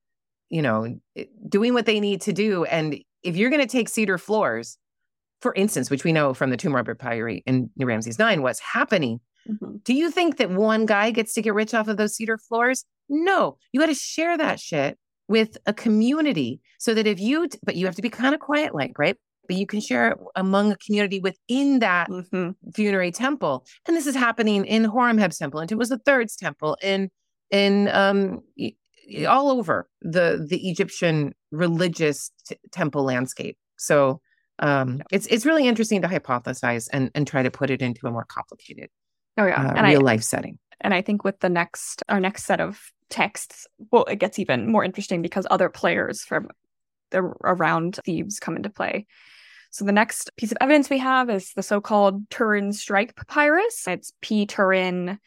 [0.49, 0.99] you know
[1.49, 4.77] doing what they need to do and if you're going to take cedar floors
[5.41, 8.59] for instance which we know from the tomb robber papyri in New Ramses 9 what's
[8.59, 9.77] happening Mm-hmm.
[9.83, 12.85] Do you think that one guy gets to get rich off of those cedar floors?
[13.09, 14.97] No, you got to share that shit
[15.27, 18.73] with a community so that if you, but you have to be kind of quiet,
[18.73, 19.17] like, right?
[19.47, 22.51] But you can share it among a community within that mm-hmm.
[22.73, 23.65] funerary temple.
[23.85, 27.09] And this is happening in Horemheb's temple, and it was the third's temple in
[27.51, 28.41] in um
[29.27, 33.57] all over the the Egyptian religious t- temple landscape.
[33.77, 34.21] So
[34.59, 38.11] um, it's it's really interesting to hypothesize and and try to put it into a
[38.11, 38.89] more complicated
[39.37, 40.59] Oh yeah, uh, and real I, life setting.
[40.81, 42.79] And I think with the next our next set of
[43.09, 46.49] texts, well, it gets even more interesting because other players from
[47.11, 49.07] the around Thebes come into play.
[49.73, 53.87] So the next piece of evidence we have is the so-called Turin Strike Papyrus.
[53.87, 55.17] It's P Turin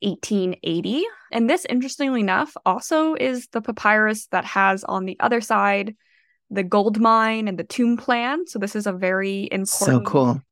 [0.00, 1.04] 1880.
[1.30, 5.94] And this, interestingly enough, also is the papyrus that has on the other side
[6.50, 8.46] the gold mine and the tomb plan.
[8.48, 10.42] So this is a very important So cool.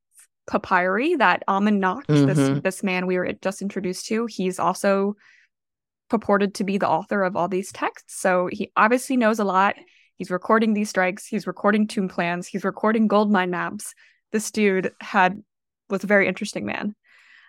[0.48, 2.62] papyri that Amun Nakht, this Mhm.
[2.62, 5.16] this man we were just introduced to, he's also
[6.08, 8.14] purported to be the author of all these texts.
[8.20, 9.74] So he obviously knows a lot.
[10.20, 11.26] He's recording these strikes.
[11.26, 12.46] He's recording tomb plans.
[12.46, 13.94] He's recording gold mine maps.
[14.32, 15.42] This dude had
[15.88, 16.94] was a very interesting man.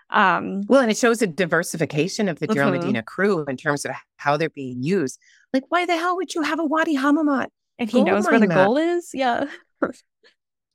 [0.10, 2.72] Um, Well, and it shows a diversification of the Mhm.
[2.72, 5.20] Medina crew in terms of how they're being used.
[5.52, 7.48] Like, why the hell would you have a Wadi Hammamat?
[7.78, 8.68] and he knows where the map.
[8.68, 9.10] gold is.
[9.14, 9.50] Yeah.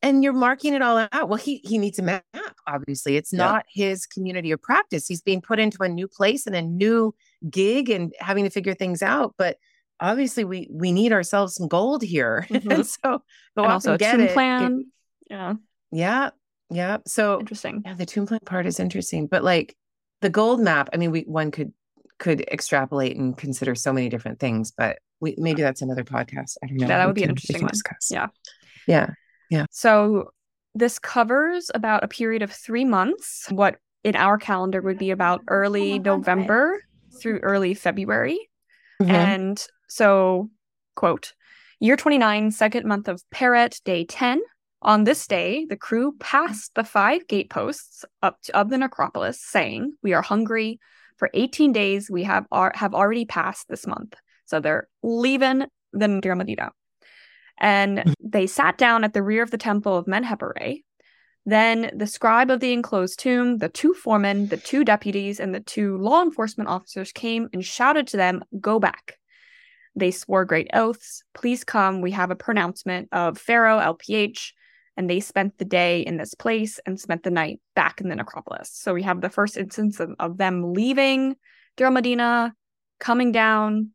[0.02, 1.28] And you're marking it all out.
[1.30, 2.24] Well, he he needs a map,
[2.66, 3.16] obviously.
[3.16, 3.38] It's Yeah.
[3.38, 5.06] not his community of practice.
[5.06, 7.14] He's being put into a new place and a new
[7.48, 9.34] gig and having to figure things out.
[9.38, 9.56] But
[10.00, 12.46] obviously we we need ourselves some gold here.
[12.50, 12.74] Mhm.
[12.74, 13.22] and so
[13.56, 14.32] go and also and get it.
[14.32, 14.84] plan.
[15.30, 15.54] Yeah.
[15.92, 16.30] Yeah.
[16.70, 16.98] Yeah.
[17.06, 17.82] So Interesting.
[17.84, 19.76] Yeah, the tomb plan part is interesting, but like
[20.20, 21.72] the gold map, I mean, we one could
[22.18, 26.56] could extrapolate and consider so many different things, but we maybe that's another podcast.
[26.62, 26.86] I don't know.
[26.88, 27.70] Yeah, that We would be an can- interesting one.
[27.70, 28.10] Discuss.
[28.10, 29.08] Yeah.
[29.50, 29.66] Yeah.
[29.70, 30.30] So
[30.74, 35.42] this covers about a period of three months, what in our calendar would be about
[35.48, 36.82] early November
[37.20, 38.38] through early February.
[39.02, 39.10] Mhm.
[39.10, 40.50] And so,
[40.94, 41.34] quote,
[41.80, 44.40] year 29, second month of Peret, day 10.
[44.82, 49.92] On this day, the crew passed the five gateposts up to, of the necropolis, saying,
[50.02, 50.78] We are hungry.
[51.16, 54.14] For 18 days, we have, are, have already passed this month.
[54.44, 56.72] So they're leaving the Deir Medina.
[57.58, 60.82] And they sat down at the rear of the temple of Menkheperre.
[61.46, 65.60] Then the scribe of the enclosed tomb, the two foremen, the two deputies, and the
[65.60, 69.18] two law enforcement officers came and shouted to them, Go back.
[69.94, 71.22] They swore great oaths.
[71.34, 72.00] Please come.
[72.00, 74.50] We have a pronouncement of Pharaoh, LPH.
[74.98, 78.16] And they spent the day in this place and spent the night back in the
[78.16, 78.70] necropolis.
[78.72, 81.36] So we have the first instance of, of them leaving
[81.76, 82.54] Deir Medina,
[82.98, 83.90] coming down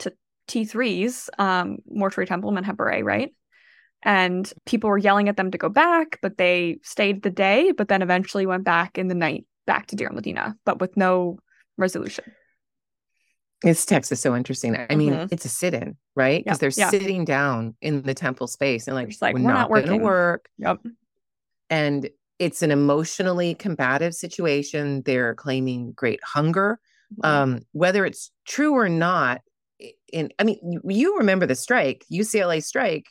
[0.00, 0.12] to
[0.48, 3.32] T3's um, mortuary temple, Menkheperre, right?
[4.02, 7.88] And people were yelling at them to go back, but they stayed the day, but
[7.88, 11.38] then eventually went back in the night back to Deir Medina, but with no
[11.76, 12.24] resolution.
[13.62, 14.74] This text is so interesting.
[14.88, 15.32] I mean, Mhm.
[15.32, 16.42] it's a sit-in, right?
[16.42, 19.68] Because they're sitting down in the temple space and like, like, we're, "We're not, not
[19.68, 20.48] going to working." work.
[20.56, 20.78] Yep.
[21.68, 22.08] And
[22.38, 25.02] it's an emotionally combative situation.
[25.02, 26.80] They're claiming great hunger.
[27.12, 27.26] Mm-hmm.
[27.26, 29.40] um, whether it's true or not
[30.12, 33.06] in i mean you- remember the strike ucla strike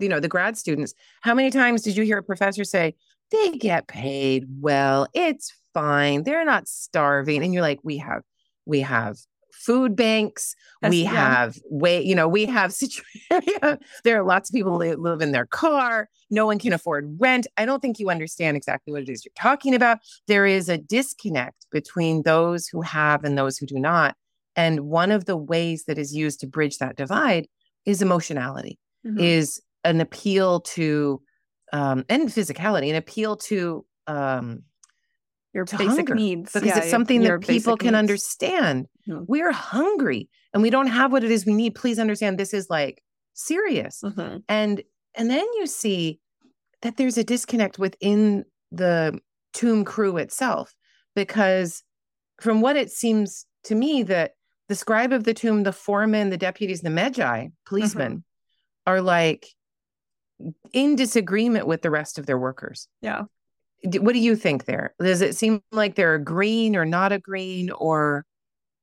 [0.00, 2.94] you know the grad students how many times did you hear a professor say
[3.30, 8.22] they get paid well it's fine they're not starving and you're like we have
[8.66, 9.16] we have
[9.52, 11.10] food banks That's- we yeah.
[11.10, 15.32] have way you know we have situation there are lots of people that live in
[15.32, 19.08] their car no one can afford rent i don't think you understand exactly what it
[19.08, 23.66] is you're talking about there is a disconnect between those who have and those who
[23.66, 24.14] do not
[24.56, 27.46] and one of the ways that is used to bridge that divide
[27.84, 29.20] is emotionality Mhm.
[29.20, 31.22] is an appeal to
[31.72, 34.62] um and physicality an appeal to um
[35.54, 37.98] your to basic hunger, needs because Yeah, it's something your that people can needs.
[37.98, 39.24] understand Mhm.
[39.28, 42.68] we're hungry and we don't have what it is we need please understand this is
[42.70, 43.02] like
[43.34, 44.42] serious Mhm.
[44.48, 44.82] and
[45.14, 46.20] and then you see
[46.82, 49.18] that there's a disconnect within the
[49.52, 50.74] tomb crew itself
[51.14, 51.82] because
[52.40, 54.32] from what it seems to me that
[54.68, 58.22] the scribe of the tomb the foreman the deputies the Medjay policemen
[58.86, 59.46] are like
[60.72, 63.22] in disagreement with the rest of their workers Yeah.
[63.84, 68.24] What do you think there does it seem like they're agreeing or not agreeing or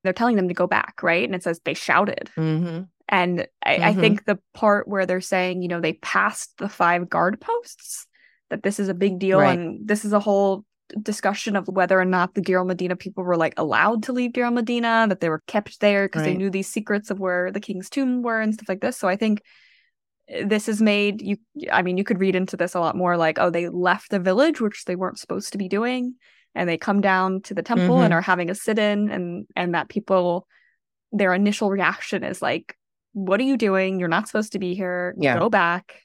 [0.03, 1.25] They're telling them to go back, right?
[1.25, 2.29] And it says they shouted.
[2.37, 2.87] Mhm.
[3.09, 3.99] And I, I Mhm.
[3.99, 8.05] think the part where they're saying, you know, they passed the five guard posts,
[8.51, 9.39] that this is a big deal.
[9.39, 9.57] Right.
[9.57, 10.63] And this is a whole
[11.01, 14.51] discussion of whether or not the Deir Medina people were like allowed to leave Deir
[14.51, 17.89] Medina, that they were kept there because they knew these secrets of where the king's
[17.89, 18.95] tomb were and stuff like this.
[18.97, 19.41] So I think
[20.45, 21.37] this is made you
[21.71, 24.19] I mean, you could read into this a lot more like, oh, they left the
[24.19, 26.15] village, which they weren't supposed to be doing,
[26.55, 28.17] and they come down to the temple and Mhm.
[28.17, 30.47] are having a sit-in and and that people
[31.11, 32.75] their initial reaction is like
[33.13, 35.37] what are you doing you're not supposed to be here Yeah.
[35.39, 36.01] go back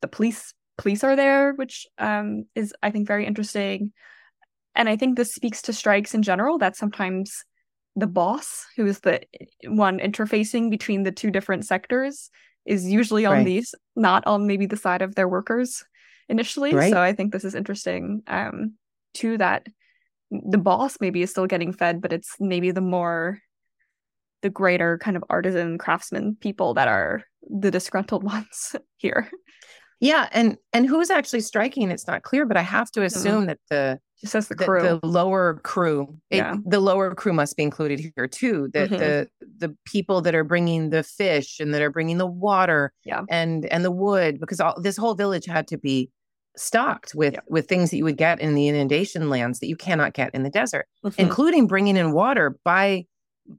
[0.00, 3.92] the police police are there which um is i think very interesting
[4.74, 7.44] and i think this speaks to strikes in general that sometimes
[7.96, 9.20] the boss who is the
[9.66, 12.30] one interfacing between the two different sectors
[12.64, 13.44] is usually on Right.
[13.44, 15.84] these not on maybe the side of their workers
[16.28, 16.90] initially Right.
[16.92, 18.74] so i think this is interesting um
[19.12, 19.66] too that
[20.30, 23.38] the boss maybe is still getting fed but it's maybe the more
[24.42, 29.30] the greater kind of artisan craftsman people that are the disgruntled ones here
[30.00, 33.58] yeah and and who's actually striking it's not clear but i have to assume that
[33.70, 36.56] the just says the crew the lower crew it- Yeah.
[36.66, 38.98] the lower crew must be included here too that Mhm.
[38.98, 39.28] the
[39.58, 43.22] the people that are bringing the fish and that are bringing the water Yeah.
[43.30, 46.10] and and the wood because all this whole village had to be
[46.56, 47.40] stocked with Yeah.
[47.48, 50.42] with things that you would get in the inundation lands that you cannot get in
[50.44, 51.14] the desert Mhm.
[51.18, 53.06] including bringing in water by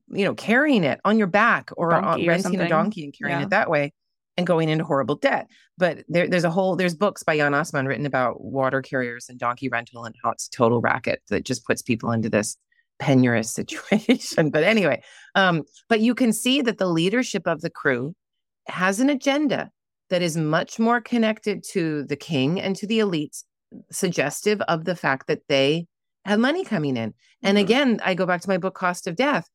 [0.09, 3.39] you know carrying it on your back or on, or renting a donkey and carrying
[3.39, 3.45] Yeah.
[3.45, 3.93] it that way
[4.37, 5.47] and going into horrible debt.
[5.77, 9.39] But there, there's a whole there's books by jan osman written about water carriers and
[9.39, 12.57] donkey rental and how it's a total racket that just puts people into this
[13.01, 14.49] penurious situation.
[14.49, 15.01] But anyway
[15.35, 18.13] um but you can see that the leadership of the crew
[18.67, 19.69] has an agenda
[20.09, 23.43] that is much more connected to the king and to the elites
[23.91, 25.87] suggestive of the fact that they
[26.25, 27.13] have money coming in.
[27.43, 27.61] And Mhm.
[27.61, 29.47] again i go back to my book cost of death.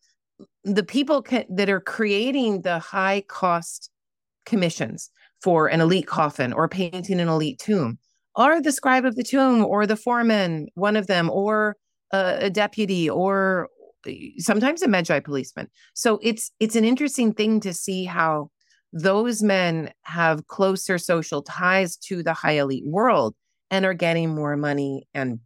[0.64, 3.90] The people ca- that are creating the high cost
[4.46, 5.10] commissions
[5.42, 7.98] for an elite coffin or painting an elite tomb.
[8.36, 11.76] Are the scribe of the tomb or the foreman one of them or
[12.12, 13.68] a, a deputy or
[14.38, 15.68] sometimes a Medjay policeman?
[15.94, 18.50] So it's it's an interesting thing to see how
[18.92, 23.34] those men have closer social ties to the high elite world
[23.70, 25.38] and are getting more money and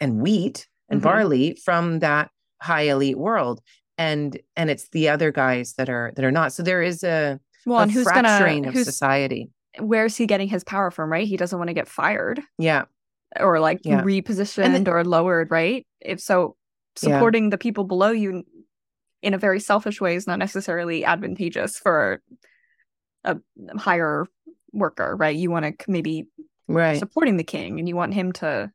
[0.00, 1.04] and wheat and Mhm.
[1.04, 2.30] barley from that
[2.62, 3.60] high elite world.
[3.96, 6.52] And and it's the other guys that are that are not.
[6.52, 9.50] So there is a, Well, and who's gonna of who's society
[9.80, 11.26] where's he getting his power from, right?
[11.26, 12.84] He doesn't want to get fired yeah
[13.40, 14.02] or like Yeah.
[14.02, 15.86] repositioned or lowered, right?
[16.00, 16.56] If so,
[17.02, 17.08] Yeah.
[17.10, 18.44] supporting the people below you
[19.22, 22.22] in a very selfish way is not necessarily advantageous for
[23.24, 23.38] a
[23.76, 24.26] higher
[24.72, 25.34] worker, right?
[25.34, 26.26] You want to maybe
[26.68, 28.70] right supporting the king and you want him to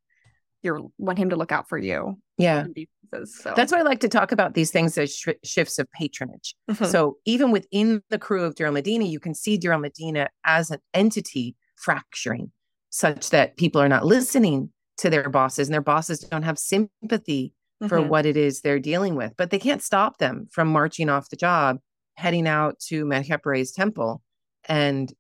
[0.62, 2.86] you want him to look out for you yeah senses,
[3.26, 6.56] so that's why i like to talk about these things as sh- shifts of patronage
[6.70, 6.86] Mhm.
[6.86, 10.80] So even within the crew of Deir Medina, you can see Deir Medina as an
[10.94, 12.52] entity fracturing
[12.90, 17.54] such that people are not listening to their bosses and their bosses don't have sympathy
[17.88, 18.08] for Mhm.
[18.10, 19.34] what it is they're dealing with.
[19.38, 21.78] But they can't stop them from marching off the job,
[22.18, 24.22] heading out to Menkheperre's temple
[24.68, 25.14] and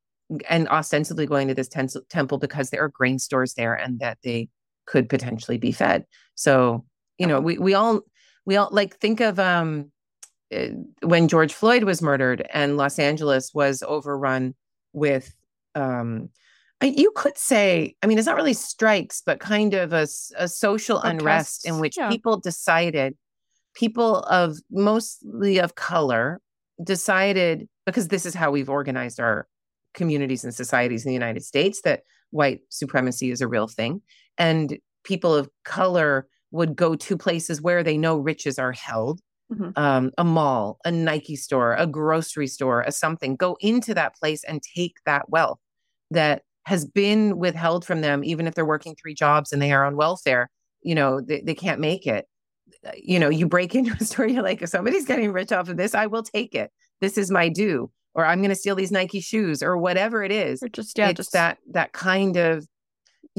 [0.49, 4.19] and ostensibly going to this ten- temple because there are grain stores there and that
[4.23, 4.47] they
[4.85, 6.05] could potentially be fed.
[6.35, 6.85] So,
[7.19, 8.01] you know, we we all
[8.45, 9.91] we all like think of um
[10.55, 10.69] uh,
[11.03, 14.55] when George Floyd was murdered and Los Angeles was overrun
[14.93, 15.35] with,
[15.75, 16.29] um,
[16.81, 20.07] I- you could say, I mean, it's not really strikes, but kind of a,
[20.37, 22.09] a social unrest in which yeah.
[22.09, 23.15] people decided,
[23.75, 26.41] people of mostly of color
[26.83, 29.47] decided, because this is how we've organized our
[29.93, 32.01] communities and societies in the United States, that
[32.31, 34.01] white supremacy is a real thing.
[34.37, 39.21] And people of color would go to places where they know riches are held
[39.51, 39.73] Mhm.
[39.77, 44.43] um, a mall, a Nike store, a grocery store, a something, go into that place
[44.43, 45.57] and take that wealth
[46.11, 49.85] that has been withheld from them, even if they're working three jobs and they are
[49.85, 50.49] on welfare.
[50.83, 52.27] You know, they, they can't make it.
[52.85, 55.67] Uh, You know, you break into a store, you're like, if somebody's getting rich off
[55.67, 56.69] of this, I will take it.
[57.01, 60.31] This is my due, or I'm going to steal these Nike shoes, or whatever it
[60.31, 60.61] is.
[60.61, 62.67] Or just yeah it's just that that kind of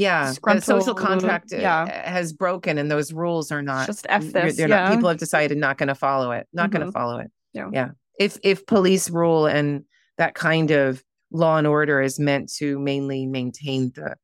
[0.00, 2.08] yeah, the social contract uh, yeah.
[2.10, 5.58] has broken, and those rules are not just f this yeah not, people have decided
[5.58, 7.68] not going to follow it not going to follow it Yeah.
[7.72, 7.88] yeah
[8.18, 9.84] if if police rule and
[10.18, 14.16] that kind of law and order is meant to mainly maintain the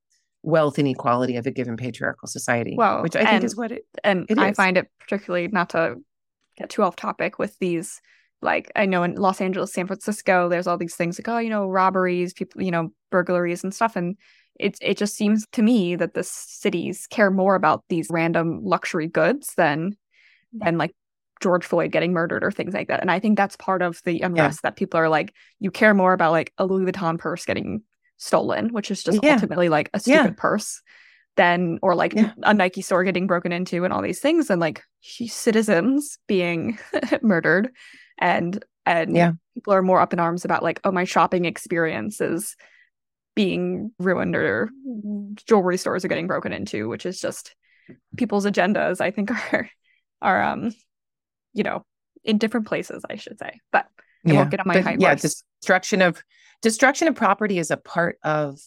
[0.42, 3.82] wealth inequality of a given patriarchal society Well, which i think and- is what it
[4.04, 4.56] and It I is.
[4.56, 5.96] find it particularly not to
[6.56, 8.00] get too off topic with these.
[8.42, 11.50] Like I know in Los Angeles, San Francisco, there's all these things like oh, you
[11.50, 14.16] know, robberies, people, you know, burglaries and stuff, and
[14.58, 19.06] it it just seems to me that the cities care more about these random luxury
[19.08, 19.96] goods than
[20.52, 20.94] than like
[21.40, 23.00] George Floyd getting murdered or things like that.
[23.00, 26.14] And I think that's part of the unrest that people are like, you care more
[26.14, 27.82] about like a Louis Vuitton purse getting
[28.16, 29.34] stolen, which is just Yeah.
[29.34, 30.22] ultimately like a Yeah.
[30.22, 30.80] stupid purse,
[31.36, 32.32] than or like Yeah.
[32.44, 36.78] a Nike store getting broken into and all these things, and like citizens being
[37.22, 37.70] murdered,
[38.18, 39.32] and and Yeah.
[39.54, 42.56] people are more up in arms about like, oh, my shopping experience is
[43.36, 44.70] being ruined or
[45.46, 47.54] jewelry stores are getting broken into, which is just
[48.16, 49.00] people's agendas.
[49.00, 49.70] I think are
[50.20, 50.74] are um
[51.52, 51.84] you know
[52.24, 53.86] in different places, I should say, but.
[54.28, 55.22] I won't get on my but high yeah horse.
[55.60, 56.20] destruction of
[56.60, 58.58] destruction of property is a part of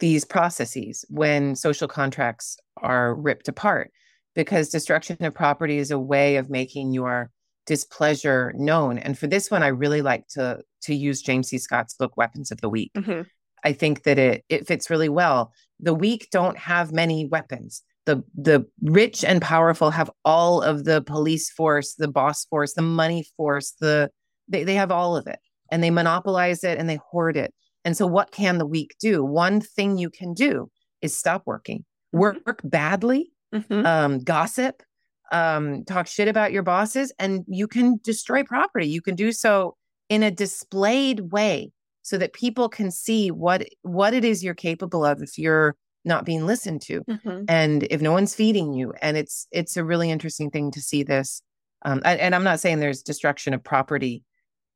[0.00, 3.90] these processes when social contracts are ripped apart
[4.34, 7.30] because destruction of property is a way of making your
[7.64, 11.94] displeasure known and for this one i really like to to use james c scott's
[11.94, 13.24] book weapons of the weak Mhm.
[13.64, 15.52] I think that it it fits really well.
[15.80, 17.82] The weak don't have many weapons.
[18.06, 22.82] The the rich and powerful have all of the police force, the boss force, the
[22.82, 24.10] money force, the
[24.48, 25.38] they, they have all of it
[25.70, 27.54] and they monopolize it and they hoard it.
[27.84, 29.24] And so what can the weak do?
[29.24, 31.84] One thing you can do is stop working.
[32.12, 33.84] Work, work badly, Mhm.
[33.86, 34.82] um, gossip,
[35.30, 38.86] um, talk shit about your bosses, and you can destroy property.
[38.88, 39.76] You can do so
[40.08, 41.72] in a displayed way
[42.02, 46.24] so that people can see what what it is you're capable of if you're not
[46.24, 47.44] being listened to Mhm.
[47.48, 51.02] and if no one's feeding you and it's it's a really interesting thing to see
[51.04, 51.42] this
[51.84, 54.24] um and, and i'm not saying there's destruction of property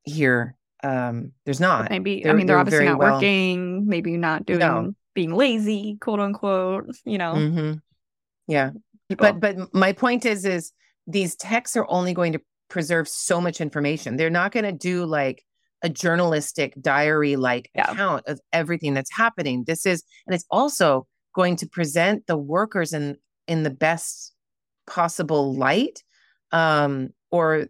[0.04, 0.54] here
[0.84, 4.46] um there's not Maybe I They're- mean they're they're obviously not well- working, maybe not
[4.46, 4.92] doing No.
[5.14, 6.94] being lazy, quote unquote.
[7.04, 7.80] You know, Mhm.
[8.46, 8.70] yeah
[9.08, 9.32] people.
[9.32, 10.72] but but my point is is
[11.08, 15.04] these texts are only going to preserve so much information they're not going to do
[15.06, 15.44] like
[15.82, 17.90] a journalistic diary like Yeah.
[17.92, 22.92] account of everything that's happening this is and it's also going to present the workers
[22.92, 23.16] in
[23.46, 24.32] in the best
[24.86, 26.02] possible light
[26.52, 27.66] um or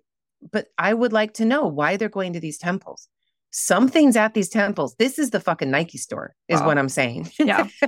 [0.52, 3.08] but i would like to know why they're going to these temples
[3.50, 6.66] something's at these temples this is the fucking nike store is Wow.
[6.66, 7.66] what i'm saying Yeah.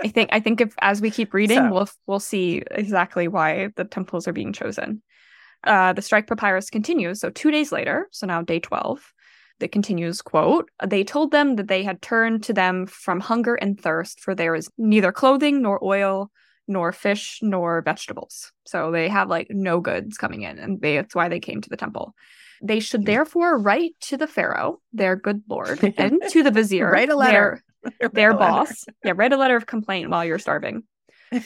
[0.00, 3.70] I think I think if as we keep reading, So- we'll we'll see exactly why
[3.74, 5.02] the temples are being chosen.
[5.64, 7.18] Uh, the strike papyrus continues.
[7.18, 9.00] So two days later, so now day twelve,
[9.60, 10.22] it continues.
[10.22, 14.34] Quote: They told them that they had turned to them from hunger and thirst, for
[14.34, 16.30] there is neither clothing nor oil,
[16.66, 18.52] nor fish nor vegetables.
[18.66, 21.70] So they have like no goods coming in, and they, that's why they came to
[21.70, 22.14] the temple.
[22.62, 23.06] They should hmm.
[23.06, 27.62] therefore write to the pharaoh, their good lord, and to the vizier, Write a letter.
[28.00, 28.84] their, their boss.
[29.04, 30.82] Yeah, write a letter of complaint while you're starving.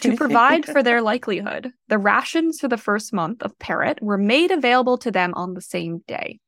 [0.01, 4.51] To provide for their likelihood, the rations for the first month of Peret were made
[4.51, 6.41] available to them on the same day.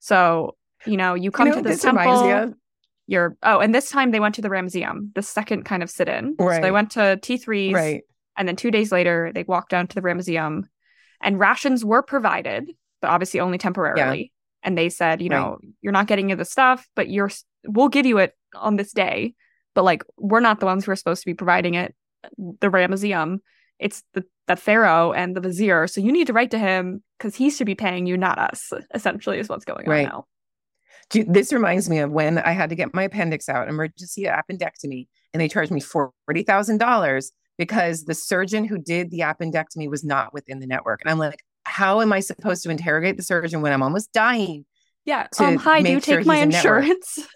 [0.00, 0.56] So,
[0.86, 2.54] you know, you come You know to this this reminds me temple,
[3.06, 6.36] you're oh, and this time they went to the Ramesseum, the second kind of sit-in.
[6.38, 8.02] So they went to T3's right
[8.36, 10.64] and then two days later they walked down to the Ramesseum
[11.20, 12.70] and rations were provided,
[13.00, 14.32] but obviously only temporarily.
[14.62, 15.38] And they said, you Right.
[15.38, 17.30] know, you're not getting the stuff, but you're
[17.64, 19.34] we'll give you it on this day.
[19.74, 21.94] But like we're not the ones who are supposed to be providing it.
[22.38, 23.38] The Ramesseum,
[23.78, 25.86] it's the the Pharaoh and the Vizier.
[25.86, 28.72] So you need to write to him because he should be paying you, not us,
[28.94, 30.06] essentially, is what's going Right.
[30.06, 30.26] on now.
[31.10, 35.06] Do this reminds me of when I had to get my appendix out, emergency appendectomy,
[35.32, 40.04] and they charged me forty thousand dollars because the surgeon who did the appendectomy was
[40.04, 41.00] not within the network.
[41.02, 44.66] And I'm like, how am I supposed to interrogate the surgeon when I'm almost dying?
[45.04, 45.28] Yeah.
[45.38, 47.18] Um, hi, do you sure take my in insurance?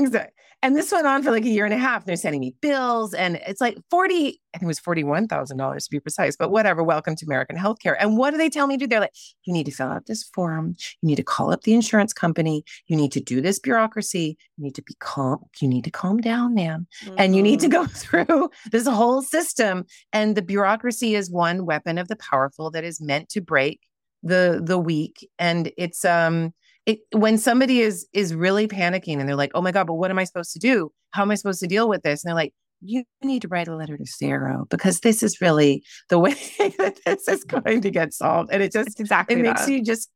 [0.00, 0.32] Exactly.
[0.60, 2.04] And this went on for like a year and a half.
[2.04, 4.40] They're sending me bills, and it's like forty.
[4.54, 6.34] I think it was forty-one thousand dollars to be precise.
[6.36, 6.82] But whatever.
[6.82, 7.94] Welcome to American healthcare.
[8.00, 8.88] And what do they tell me to do?
[8.88, 9.12] They're like,
[9.44, 10.74] you need to fill out this form.
[11.00, 12.64] You need to call up the insurance company.
[12.88, 14.36] You need to do this bureaucracy.
[14.56, 15.38] You need to be calm.
[15.60, 16.88] You need to calm down, man.
[17.16, 17.70] And you need to Mhm.
[17.70, 17.86] go
[18.26, 19.84] through this whole system.
[20.12, 23.78] And the bureaucracy is one weapon of the powerful that is meant to break
[24.24, 25.28] the the weak.
[25.38, 26.52] And it's um
[26.88, 30.10] it, when somebody is is really panicking and they're like, "Oh my god, but what
[30.10, 30.90] am I supposed to do?
[31.10, 33.68] How am I supposed to deal with this?" And they're like, "You need to write
[33.68, 36.32] a letter to Pharaoh because this is really the way
[36.78, 39.72] that this is going to get solved." And it just It's exactly it makes that.
[39.72, 40.10] you just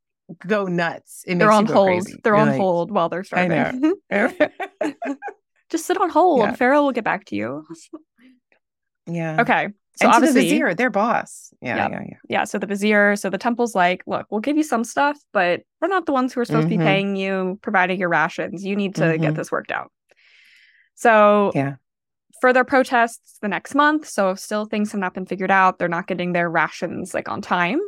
[0.46, 1.24] go nuts.
[1.26, 1.86] It They're makes on hold.
[1.88, 2.20] crazy.
[2.24, 3.94] They're You're on like, hold while they're starving.
[5.70, 6.40] Just sit on hold.
[6.40, 6.54] Yeah.
[6.54, 7.66] Pharaoh will get back to you.
[9.06, 9.40] yeah.
[9.40, 9.68] Okay.
[9.96, 11.52] So and to the vizier, their boss.
[11.60, 11.88] Yeah, Yeah.
[11.90, 12.16] yeah, yeah.
[12.28, 12.44] yeah.
[12.44, 15.88] So the vizier, so the temple's like, look, we'll give you some stuff, but we're
[15.88, 16.78] not the ones who are supposed to Mhm.
[16.78, 18.64] be paying you, providing your rations.
[18.64, 19.36] You need to get Mhm.
[19.36, 19.92] this worked out.
[20.94, 21.74] So Yeah.
[22.40, 24.06] further protests the next month.
[24.08, 25.78] So still things have not been figured out.
[25.78, 27.80] They're not getting their rations like on time.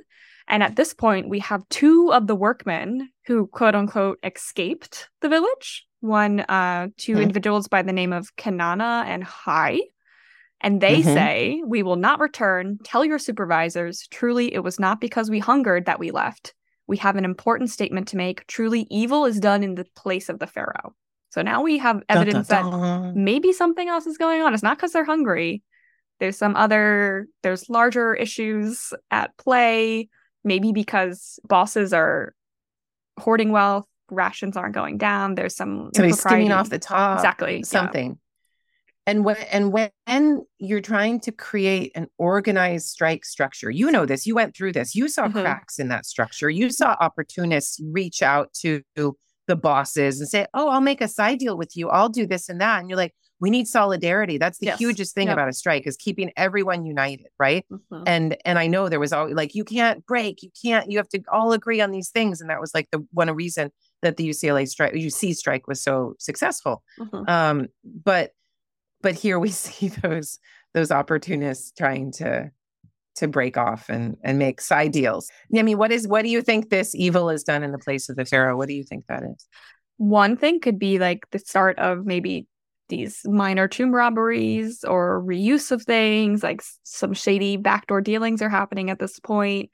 [0.46, 5.28] And at this point, we have two of the workmen who quote unquote escaped the
[5.30, 5.86] village.
[6.00, 7.22] One, uh, 2 Mhm.
[7.22, 9.80] individuals by the name of Kanana and Hai.
[10.64, 11.04] And they Mhm.
[11.04, 12.78] say, We will not return.
[12.84, 14.08] Tell your supervisors.
[14.10, 16.54] Truly, it was not because we hungered that we left.
[16.86, 18.46] We have an important statement to make.
[18.46, 20.94] Truly, evil is done in the place of the Pharaoh.
[21.30, 24.54] So now we have evidence dun, that maybe something else is going on.
[24.54, 25.62] It's not because they're hungry.
[26.20, 30.08] There's some other, there's larger issues at play.
[30.44, 32.34] Maybe because bosses are
[33.18, 35.34] hoarding wealth, rations aren't going down.
[35.34, 37.18] There's some somebody's skimming off the top.
[37.18, 37.62] Exactly.
[37.64, 38.18] Something.
[39.06, 39.90] And when and when
[40.58, 44.26] you're trying to create an organized strike structure, you know this.
[44.26, 44.94] You went through this.
[44.94, 45.42] You saw Mhm.
[45.42, 46.48] cracks in that structure.
[46.48, 48.82] You saw opportunists reach out to
[49.46, 51.90] the bosses and say, "Oh, I'll make a side deal with you.
[51.90, 54.78] I'll do this and that." And you're like, "We need solidarity." That's the Yes.
[54.78, 55.34] hugest thing Yep.
[55.34, 57.66] about a strike is keeping everyone united, right?
[57.70, 58.04] Mhm.
[58.06, 61.08] and and i know there was always like you can't break you can't you have
[61.08, 63.70] to all agree on these things and that was like the one reason
[64.02, 67.28] that the ucla strike uc strike was so successful Mhm.
[67.28, 68.32] um but
[69.04, 70.40] but here we see those
[70.72, 72.50] those opportunists trying to
[73.14, 76.42] to break off and and make side deals i mean what is what do you
[76.42, 79.04] think this evil is done in the place of the pharaoh what do you think
[79.06, 79.46] that is
[79.98, 82.48] One thing could be like the start of maybe
[82.88, 88.90] these minor tomb robberies or reuse of things, like some shady backdoor dealings are happening
[88.90, 89.70] at this point.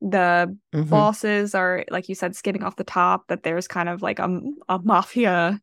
[0.00, 0.88] The mm-hmm.
[0.88, 4.40] bosses are, like you said, skimming off the top, that there's kind of like a,
[4.68, 5.60] a mafia,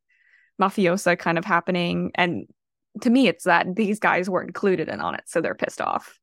[0.62, 2.12] mafiosa kind of happening.
[2.16, 2.46] And
[3.02, 6.20] to me, it's that these guys weren't included in on it, so they're pissed off.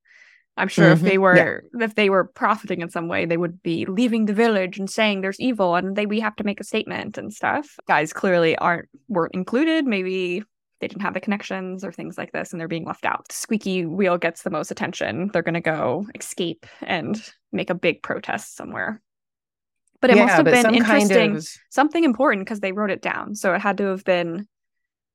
[0.56, 1.04] I'm sure mm-hmm.
[1.04, 1.84] if they were yeah.
[1.84, 5.20] if they were profiting in some way, they would be leaving the village and saying
[5.20, 7.76] there's evil and they we have to make a statement and stuff.
[7.88, 9.84] Guys clearly aren't weren't included.
[9.84, 10.44] Maybe
[10.80, 13.32] they didn't have the connections or things like this and they're being left out.
[13.32, 15.30] Squeaky wheel gets the most attention.
[15.32, 17.20] They're gonna go escape and
[17.50, 19.02] make a big protest somewhere.
[20.00, 21.48] But it yeah, must have been interesting, kind of...
[21.70, 23.34] something important because they wrote it down.
[23.34, 24.46] So it had to have been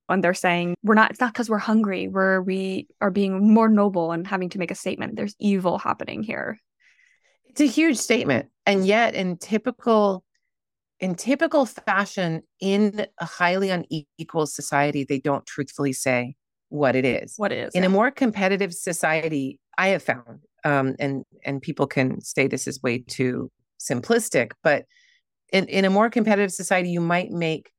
[0.10, 3.70] when they're saying we're not it's not because we're hungry we're we are being more
[3.70, 5.16] noble and having to make a statement.
[5.16, 6.58] There's evil happening here.
[7.46, 8.48] It's a huge statement.
[8.66, 10.24] And yet in typical
[11.00, 16.36] in typical fashion in a highly unequal society they don't truthfully say
[16.70, 17.36] what it is.
[17.38, 17.88] What it is in yeah.
[17.88, 22.82] a more competitive society i have found um, and and people can say this is
[22.84, 23.50] way too
[23.80, 24.86] simplistic but
[25.54, 27.72] in, in a more competitive society you might make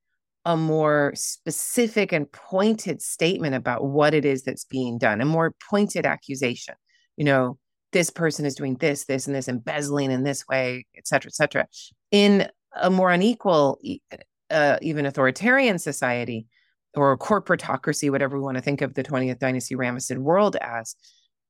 [0.45, 5.55] a more specific and pointed statement about what it is that's being done, a more
[5.69, 6.75] pointed accusation.
[7.17, 7.59] You know,
[7.93, 11.35] this person is doing this, this, and this, embezzling in this way, et cetera, et
[11.35, 11.67] cetera.
[12.11, 13.79] In a more unequal,
[14.51, 16.47] uh, even authoritarian society
[16.95, 20.95] or a corporatocracy, whatever we want to think of the 20th dynasty Ramesside world as,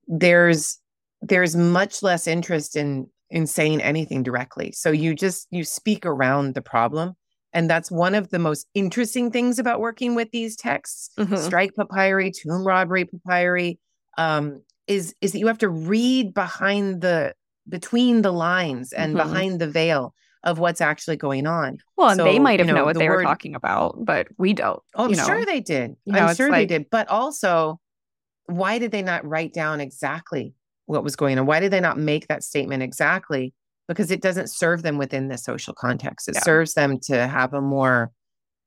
[0.07, 0.79] there's
[1.23, 4.73] there's much less interest in in saying anything directly.
[4.73, 7.15] So you just you speak around the problem
[7.53, 11.37] and that's one of the most interesting things about working with these texts, mm-hmm.
[11.37, 13.79] strike papyri, tomb robbery papyri,
[14.19, 17.35] um, is is that you have to read behind the
[17.69, 19.29] between the lines and mm-hmm.
[19.29, 21.79] behind the veil of what's actually going on.
[21.97, 23.55] Well, and so, they might have you know, known what the they word, were talking
[23.55, 24.81] about, but we don't.
[24.95, 25.97] Oh, I'm sure they did.
[26.05, 26.91] You know, I'm sure like, they did.
[26.91, 27.81] But also,
[28.47, 30.55] why did they not write down exactly
[30.87, 31.47] what was going on?
[31.47, 33.55] Why did they not make that statement exactly?
[33.91, 36.29] Because it doesn't serve them within the social context.
[36.29, 36.43] It yeah.
[36.43, 38.13] serves them to have a more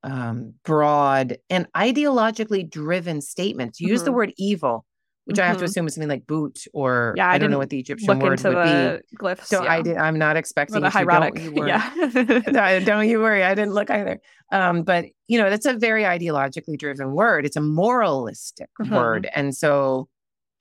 [0.04, 3.76] um, broad and ideologically driven statement.
[3.76, 4.06] To use mm-hmm.
[4.06, 4.86] the word evil,
[5.24, 5.44] which mm-hmm.
[5.44, 5.66] I have to mm-hmm.
[5.70, 8.44] assume is something like boot or yeah, I, I don't know what the Egyptian word
[8.44, 9.18] would be.
[9.18, 9.46] Glyphs.
[9.46, 9.72] So yeah.
[9.72, 11.36] I did, I'm not expecting the hieratic.
[11.36, 12.80] Don't you yeah.
[12.84, 13.46] don't you worry.
[13.46, 14.20] I didn't look either.
[14.52, 17.46] Um, but you know, that's a very ideologically driven word.
[17.46, 18.94] It's a moralistic mm-hmm.
[18.94, 20.10] word, and so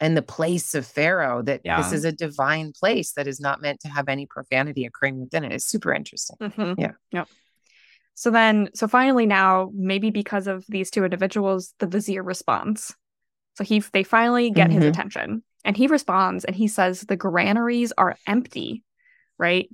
[0.03, 1.81] and the place of Pharaoh, that yeah.
[1.81, 5.45] this is a divine place that is not meant to have any profanity occurring within.
[5.45, 6.37] It's super interesting.
[6.41, 6.81] Mm-hmm.
[6.81, 6.93] Yeah.
[7.13, 7.29] Yep.
[8.15, 12.93] So then, so finally now, maybe because of these two individuals, the vizier responds.
[13.55, 14.81] So he, they finally get mm-hmm.
[14.81, 18.83] his attention, and he responds, and he says the granaries are empty,
[19.39, 19.71] right?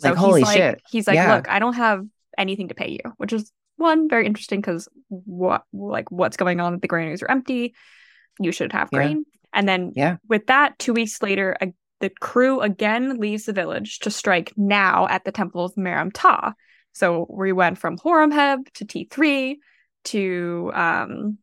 [0.00, 0.74] So like, holy he's shit.
[0.74, 1.36] like, he's like, yeah.
[1.36, 2.04] look, I don't have
[2.36, 6.80] anything to pay you, which is one very interesting because what, like, what's going on?
[6.80, 7.76] The granaries are empty.
[8.40, 9.24] You should have grain.
[9.52, 10.16] And then yeah.
[10.28, 15.06] with that, two weeks later, a, the crew again leaves the village to strike now
[15.08, 16.52] at the temple of Merenptah.
[16.92, 19.56] So we went from Horemheb to T3
[20.04, 21.38] to um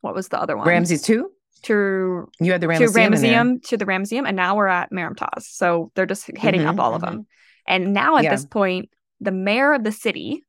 [0.00, 0.66] what was the other one?
[0.66, 1.30] Ramses 2?
[1.62, 5.48] To you had the Ramesseum, to Ramesseum to the Ramesseum, and now we're at Merenptah's.
[5.48, 7.04] So they're just hitting mm-hmm, up all mm-hmm.
[7.04, 7.26] of them.
[7.66, 8.30] And now at yeah.
[8.30, 10.44] this point, the mayor of the city,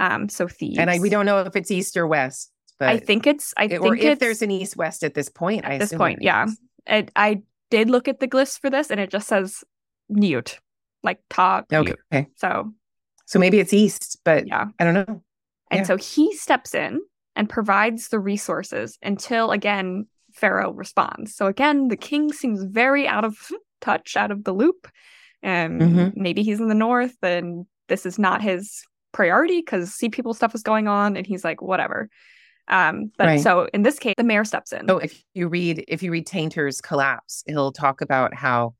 [0.00, 2.50] um, so Thebes, and I, we don't know if it's east or west.
[2.78, 5.64] But I think it's I think or if there's an east west at this point.
[5.64, 6.46] At I this point, yeah.
[6.86, 9.64] I, I did look at the glyphs for this, and it just says
[10.08, 10.60] Newt,
[11.02, 11.72] like top.
[11.72, 11.94] Okay.
[12.12, 12.26] Newt.
[12.36, 12.72] So,
[13.24, 15.22] so maybe it's east, but yeah, I don't know.
[15.70, 15.82] And yeah.
[15.84, 17.00] so he steps in
[17.34, 21.34] and provides the resources until again Pharaoh responds.
[21.34, 23.36] So again, the king seems very out of
[23.80, 24.88] touch, out of the loop,
[25.42, 26.22] and mm-hmm.
[26.22, 30.54] maybe he's in the north, and this is not his priority because sea people stuff
[30.54, 32.08] is going on, and he's like, whatever.
[32.68, 33.40] Um, but right.
[33.40, 34.88] so in this case, the mayor steps in.
[34.88, 38.74] So if you read if you read Tainter's Collapse, he'll talk about how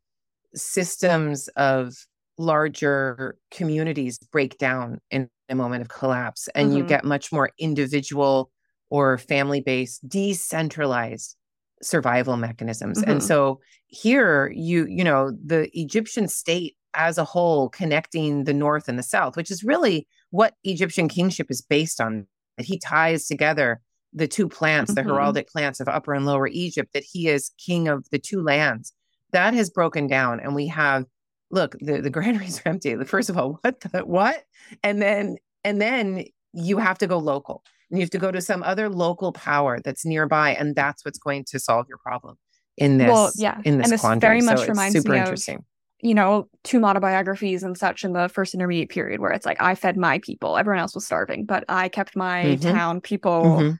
[0.55, 1.95] systems of
[2.39, 6.78] larger communities break down in a moment of collapse and mm-hmm.
[6.78, 8.51] you get much more individual
[8.91, 11.37] or family based decentralized
[11.82, 13.11] survival mechanisms mm-hmm.
[13.11, 18.89] and so here you you know the egyptian state as a whole connecting the north
[18.89, 22.26] and the south which is really what egyptian kingship is based on
[22.65, 23.81] he ties together
[24.13, 25.07] the two plants, mm-hmm.
[25.07, 28.43] the heraldic plants of Upper and Lower Egypt, that he is king of the two
[28.43, 28.93] lands.
[29.33, 31.05] That has broken down, and we have
[31.51, 32.97] look the the granaries are empty.
[33.05, 34.45] First of all, what the, what,
[34.83, 38.41] and then and then you have to go local, and you have to go to
[38.41, 42.37] some other local power that's nearby, and that's what's going to solve your problem
[42.79, 43.09] in this.
[43.09, 44.41] Well, yeah, in this, and this quandary.
[44.41, 45.57] very much so reminds super me interesting.
[45.57, 45.65] Of
[46.01, 49.75] you know, tomb autobiographies and such in the first intermediate period where it's like I
[49.75, 52.71] fed my people, everyone else was starving, but I kept my mm-hmm.
[52.71, 53.71] town people mm-hmm.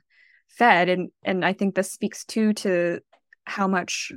[0.47, 0.89] fed.
[0.89, 3.01] And and I think this speaks too to
[3.45, 4.11] how much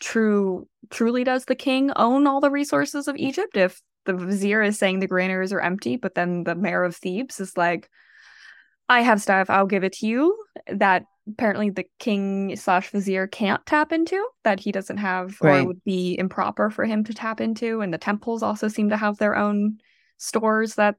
[0.00, 3.56] true truly does the king own all the resources of Egypt?
[3.56, 7.38] If the vizier is saying the granaries are empty but then the mayor of Thebes
[7.38, 7.88] is like
[8.88, 9.48] I have stuff.
[9.48, 10.36] I'll give it to you.
[10.66, 15.60] That apparently the king slash vizier can't tap into that he doesn't have right.
[15.60, 18.96] or would be improper for him to tap into and the temples also seem to
[18.96, 19.78] have their own
[20.18, 20.96] stores that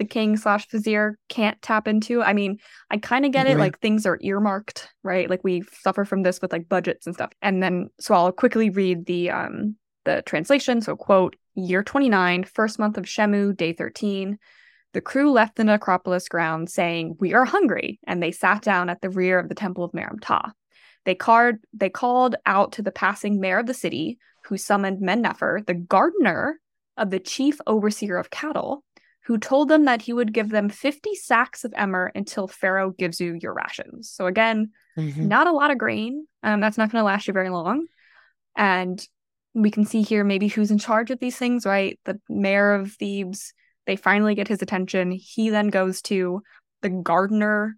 [0.00, 2.22] the king slash vizier can't tap into.
[2.22, 2.58] I mean,
[2.90, 3.58] I kind of get it.
[3.58, 5.28] Like things are earmarked, right?
[5.28, 7.32] Like we suffer from this with like budgets and stuff.
[7.42, 9.76] And then, so I'll quickly read the um
[10.06, 10.80] the translation.
[10.80, 14.38] So quote, year 29, first month of Shemu, day 13.
[14.92, 19.00] The crew left the necropolis ground saying, We are hungry, and they sat down at
[19.00, 20.52] the rear of the temple of Merenptah.
[21.04, 25.62] They, card, they called out to the passing mayor of the city, who summoned Men-Nefer,
[25.66, 26.60] the gardener
[26.96, 28.84] of the chief overseer of cattle,
[29.24, 33.20] who told them that he would give them 50 sacks of emmer until Pharaoh gives
[33.20, 34.10] you your rations.
[34.10, 35.28] So, again, mm-hmm.
[35.28, 36.26] not a lot of grain.
[36.42, 37.86] Um, that's not going to last you very long.
[38.56, 39.00] And
[39.54, 41.98] we can see here maybe who's in charge of these things, right?
[42.04, 43.52] The mayor of Thebes.
[43.90, 45.10] They finally get his attention.
[45.10, 46.44] He then goes to
[46.80, 47.76] the gardener,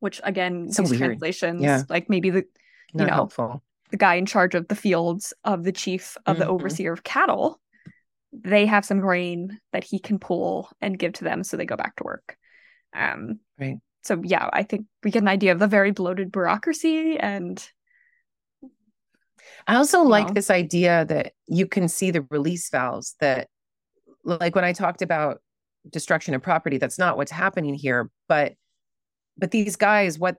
[0.00, 1.10] which again, so these weird.
[1.10, 1.84] translations, yeah.
[1.88, 2.44] like maybe the,
[2.92, 3.62] you know, helpful.
[3.92, 6.42] the guy in charge of the fields of the chief of mm-hmm.
[6.42, 7.60] the overseer of cattle
[8.42, 11.76] they have some grain that he can pull and give to them so they go
[11.76, 12.36] back to work.
[12.94, 13.76] Um, right.
[14.02, 17.66] So yeah, I think we get an idea of the very bloated bureaucracy and
[19.66, 20.34] I also like know.
[20.34, 23.48] this idea that you can see the release valves that
[24.26, 25.40] like when I talked about
[25.90, 28.54] destruction of property, that's not what's happening here, but
[29.38, 30.36] but these guys what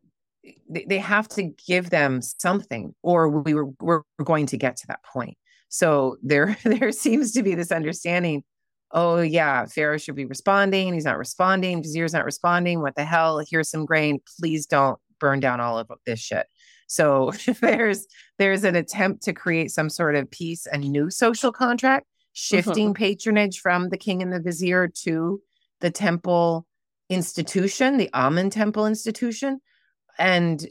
[0.69, 5.03] they, have to give them something or we were we're going to get to that
[5.03, 5.37] point.
[5.69, 8.43] So there there seems to be this understanding
[8.91, 13.43] oh yeah pharaoh should be responding he's not responding vizier's not responding what the hell
[13.45, 16.47] here's some grain please don't burn down all of this shit.
[16.87, 17.31] So
[17.61, 18.07] there's
[18.37, 22.05] there's an attempt to create some sort of peace and new social contract
[22.39, 23.03] shifting mm-hmm.
[23.03, 25.41] patronage from the king and the vizier to
[25.81, 26.67] the temple
[27.09, 29.59] institution the amen temple institution.
[30.19, 30.65] And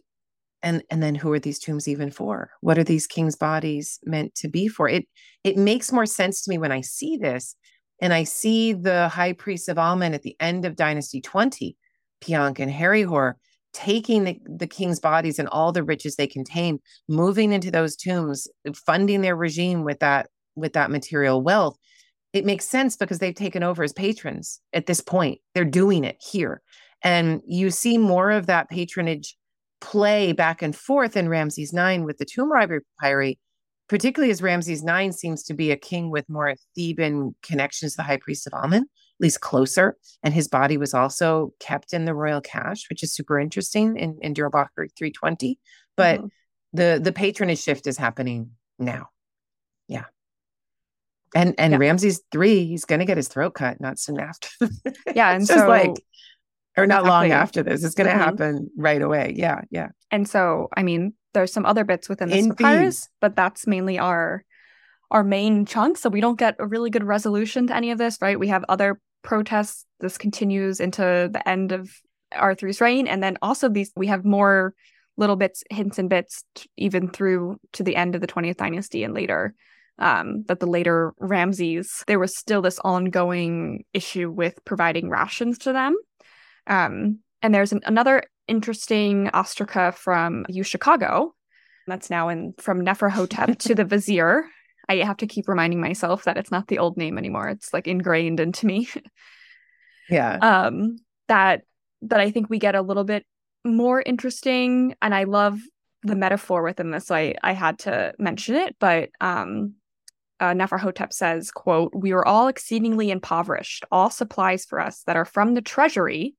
[0.62, 2.50] and and then who are these tombs even for?
[2.60, 4.88] What are these kings bodies meant to be for?
[4.88, 5.08] It
[5.42, 7.56] it makes more sense to me when i see this
[8.00, 11.76] and i see the high priest of amen at the end of dynasty 20
[12.20, 13.34] Piankh and Herihor
[13.72, 18.48] taking the, the king's bodies and all the riches they contain moving into those tombs
[18.74, 21.76] funding their regime with that with that material wealth
[22.32, 26.16] it makes sense because they've taken over as patrons at this point they're doing it
[26.20, 26.62] here
[27.02, 29.36] and you see more of that patronage
[29.80, 33.38] play back and forth in Ramses 9 with the tomb robbery papyri,
[33.88, 38.02] particularly as Ramses 9 seems to be a king with more Theban connections to the
[38.02, 39.96] high priest of Amen, at least closer.
[40.22, 44.18] And his body was also kept in the royal cache, which is super interesting in,
[44.22, 45.58] in Deir el-Bahari 320.
[45.96, 46.26] But mm-hmm.
[46.72, 49.08] the the patronage shift is happening now.
[49.88, 50.04] Yeah.
[51.34, 51.78] And and yeah.
[51.78, 54.48] Ramses three, he's gonna get his throat cut not soon after.
[55.14, 55.94] yeah, and so like
[56.76, 57.10] or not exactly.
[57.10, 57.82] long after this.
[57.82, 58.22] It's going to mm-hmm.
[58.22, 59.32] happen right away.
[59.36, 59.88] Yeah, yeah.
[60.10, 64.44] And so, I mean, there's some other bits within this papyrus, but that's mainly our
[65.10, 65.96] our main chunk.
[65.96, 68.38] So we don't get a really good resolution to any of this, right?
[68.38, 69.86] We have other protests.
[70.00, 71.90] This continues into the end of
[72.32, 74.74] Arthur's reign, and then also these we have more
[75.16, 79.02] little bits, hints and bits, t- even through to the end of the 20th dynasty
[79.02, 79.54] and later.
[79.98, 85.72] Um, that the later Ramses, there was still this ongoing issue with providing rations to
[85.72, 85.96] them.
[86.66, 91.34] Um, and there's an, another interesting ostraca from U Chicago
[91.86, 94.46] that's now in from Neferhotep to the vizier.
[94.88, 97.48] I have to keep reminding myself that it's not the old name anymore.
[97.48, 98.88] It's like ingrained into me.
[100.10, 100.36] yeah.
[100.36, 100.96] Um,
[101.28, 101.62] that
[102.02, 103.24] that I think we get a little bit
[103.64, 105.58] more interesting, and I love
[106.02, 107.06] the metaphor within this.
[107.06, 109.74] So I I had to mention it, but um,
[110.40, 113.84] uh, Neferhotep says, "quote We are all exceedingly impoverished.
[113.90, 116.36] All supplies for us that are from the treasury."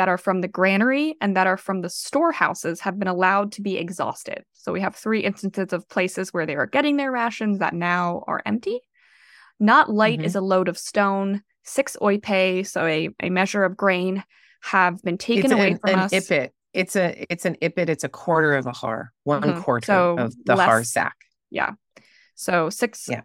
[0.00, 3.60] that are from the granary and that are from the storehouses have been allowed to
[3.60, 4.42] be exhausted.
[4.54, 8.24] So we have three instances of places where they are getting their rations that now
[8.26, 8.80] are empty.
[9.58, 10.24] Not light mm-hmm.
[10.24, 14.24] is a load of stone, six oipe, so a, a measure of grain,
[14.62, 16.12] have been taken it's away an, from an us.
[16.12, 16.50] Ipit.
[16.72, 17.90] It's a it's an ipit.
[17.90, 19.60] It's a quarter of a har, one mm-hmm.
[19.60, 21.16] quarter so of the less, har sack.
[21.50, 21.72] Yeah.
[22.40, 23.22] So six yeah.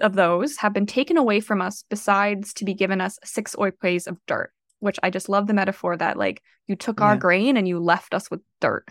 [0.00, 4.06] of those have been taken away from us, besides to be given us six oipes
[4.06, 7.68] of dirt which I just love the metaphor that like you took our grain and
[7.68, 8.88] you left us with dirt.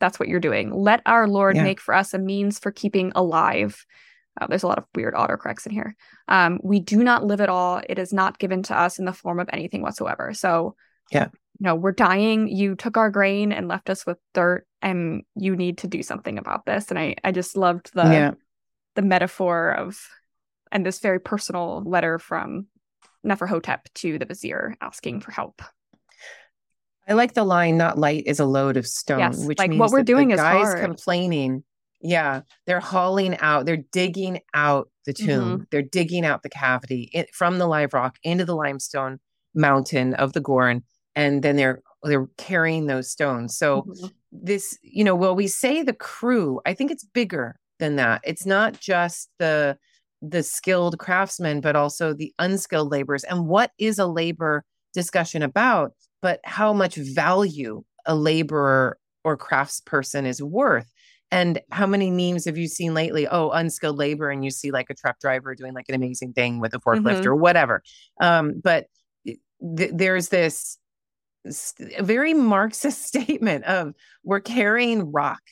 [0.00, 0.72] That's what you're doing.
[0.72, 1.64] Let our Lord yeah.
[1.64, 3.84] make for us a means for keeping alive.
[4.40, 5.96] Uh, there's a lot of weird autocorrects in here.
[6.28, 7.82] Um, we do not live at all.
[7.88, 10.32] It is not given to us in the form of anything whatsoever.
[10.34, 10.76] So,
[11.10, 11.28] yeah,
[11.58, 12.46] you know, we're dying.
[12.46, 16.38] You took our grain and left us with dirt, and you need to do something
[16.38, 16.90] about this.
[16.90, 18.34] And I, I just loved the yeah.
[18.94, 20.00] The metaphor of
[20.72, 22.66] and this very personal letter from
[23.26, 25.62] Neferhotep to the vizier asking for help.
[27.06, 29.80] I like the line, "Not light is a load of stone," yes, which like means
[29.80, 30.80] what we're doing the is guys hard.
[30.80, 31.64] complaining.
[32.00, 35.62] Yeah, they're hauling out, they're digging out the tomb, mm-hmm.
[35.70, 39.18] they're digging out the cavity it, from the live rock into the limestone
[39.52, 40.82] mountain of the Qurn,
[41.16, 43.56] and then they're they're carrying those stones.
[43.56, 44.06] So mm-hmm.
[44.30, 46.60] this, you know, well, we say the crew.
[46.64, 48.20] I think it's bigger than that.
[48.24, 49.78] It's not just the
[50.20, 53.22] the skilled craftsmen, but also the unskilled laborers.
[53.24, 55.92] And what is a labor discussion about?
[56.20, 60.90] But how much value a laborer or craftsperson is worth.
[61.30, 63.28] And how many memes have you seen lately?
[63.28, 66.58] Oh, unskilled labor, and you see like a truck driver doing like an amazing thing
[66.58, 67.28] with a forklift mm-hmm.
[67.28, 67.82] or whatever.
[68.20, 68.86] Um, but
[69.26, 70.78] th- there's this
[72.00, 73.92] very Marxist statement of
[74.24, 75.42] we're carrying rock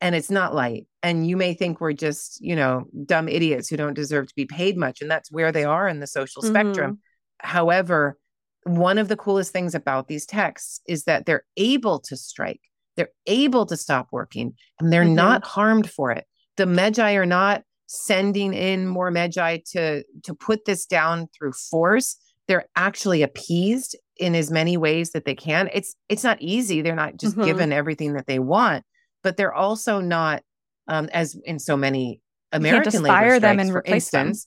[0.00, 0.86] and it's not light.
[1.02, 4.46] And you may think we're just, you know, dumb idiots who don't deserve to be
[4.46, 5.00] paid much.
[5.00, 6.52] And that's where they are in the social mm-hmm.
[6.52, 6.98] spectrum.
[7.38, 8.18] However,
[8.64, 12.60] one of the coolest things about these texts is that they're able to strike,
[12.96, 15.14] they're able to stop working, and they're mm-hmm.
[15.14, 16.26] not harmed for it.
[16.56, 22.16] The Medjay are not sending in more Medjay to, to put this down through force.
[22.48, 25.70] They're actually appeased in as many ways that they can.
[25.72, 26.82] It's it's not easy.
[26.82, 27.46] They're not just mm-hmm.
[27.46, 28.84] given everything that they want,
[29.22, 30.42] but they're also not
[30.88, 32.20] um, as in so many
[32.52, 34.46] American you fire strikes, them and replace instance,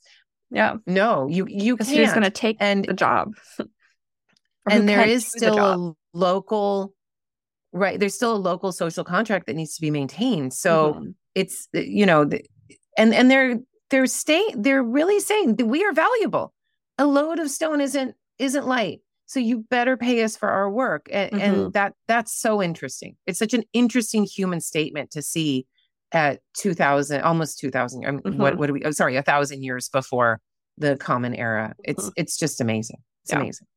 [0.51, 0.57] them.
[0.57, 0.75] Yeah.
[0.85, 1.89] No, you you can't.
[1.89, 3.33] Who's going to take and, the job?
[4.69, 6.93] and there is still the a local
[7.71, 11.09] right there's still a local social contract that needs to be maintained so mm-hmm.
[11.35, 12.29] it's you know
[12.97, 13.59] and and they're
[13.89, 16.53] they're staying they're really saying that we are valuable
[16.97, 21.07] a load of stone isn't isn't light so you better pay us for our work
[21.11, 21.41] and, mm-hmm.
[21.41, 25.65] and that that's so interesting it's such an interesting human statement to see
[26.11, 28.41] at 2000 almost 2000 I mean, mm-hmm.
[28.41, 30.39] what what do we oh, sorry a thousand years before
[30.77, 32.13] the common era it's mm-hmm.
[32.15, 33.39] it's just amazing it's yeah.
[33.39, 33.67] amazing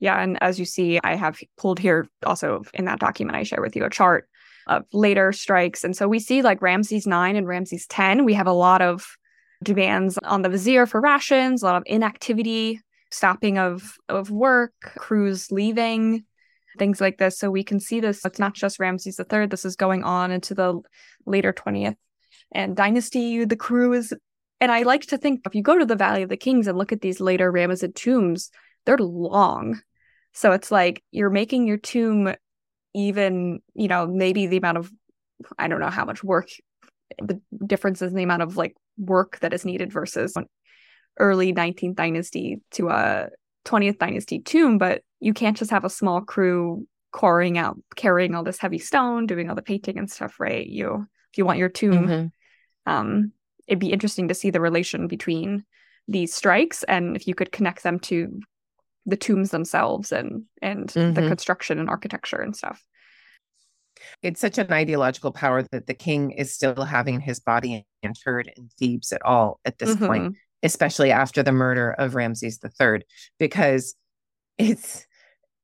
[0.00, 3.60] yeah and as you see i have pulled here also in that document i share
[3.60, 4.28] with you a chart
[4.66, 8.46] of later strikes and so we see like ramses 9 and ramses 10 we have
[8.46, 9.16] a lot of
[9.62, 12.80] demands on the vizier for rations a lot of inactivity
[13.16, 16.24] stopping of of work, crews leaving,
[16.78, 17.38] things like this.
[17.38, 18.24] So we can see this.
[18.24, 19.46] It's not just Ramses III.
[19.46, 20.80] This is going on into the
[21.24, 21.96] later 20th
[22.52, 23.44] and dynasty.
[23.44, 24.12] The crew is,
[24.60, 26.76] and I like to think if you go to the Valley of the Kings and
[26.76, 28.50] look at these later Ramesside tombs,
[28.84, 29.80] they're long.
[30.34, 32.34] So it's like you're making your tomb
[32.94, 34.90] even, you know, maybe the amount of,
[35.58, 36.48] I don't know how much work,
[37.18, 40.34] the difference is in the amount of like work that is needed versus
[41.18, 43.28] early 19th dynasty to a
[43.64, 48.44] 20th dynasty tomb, but you can't just have a small crew quarrying out, carrying all
[48.44, 50.66] this heavy stone, doing all the painting and stuff, right?
[50.66, 52.92] You, if you want your tomb, mm-hmm.
[52.92, 53.32] um,
[53.66, 55.64] it'd be interesting to see the relation between
[56.08, 58.40] these strikes and if you could connect them to
[59.06, 61.14] the tombs themselves and and mm-hmm.
[61.14, 62.84] the construction and architecture and stuff.
[64.22, 68.68] It's such an ideological power that the king is still having his body interred in
[68.78, 70.06] Thebes at all at this mm-hmm.
[70.06, 70.36] point
[70.66, 73.02] especially after the murder of Ramses III,
[73.38, 73.94] because
[74.58, 75.06] it's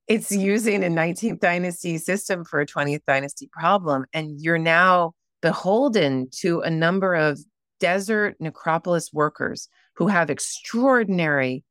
[0.09, 4.05] it's using a 19th dynasty system for a 20th dynasty problem.
[4.13, 7.39] And you're now beholden to a number of
[7.79, 11.65] desert necropolis workers who have extraordinary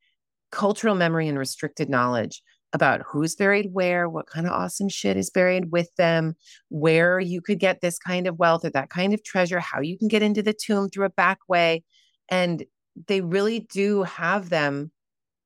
[0.51, 2.41] cultural memory and restricted knowledge
[2.73, 6.35] about who's buried where, what kind of awesome shit is buried with them,
[6.69, 9.97] where you could get this kind of wealth or that kind of treasure, how you
[9.97, 11.83] can get into the tomb through a back way.
[12.29, 12.63] And
[13.07, 14.91] they really do have them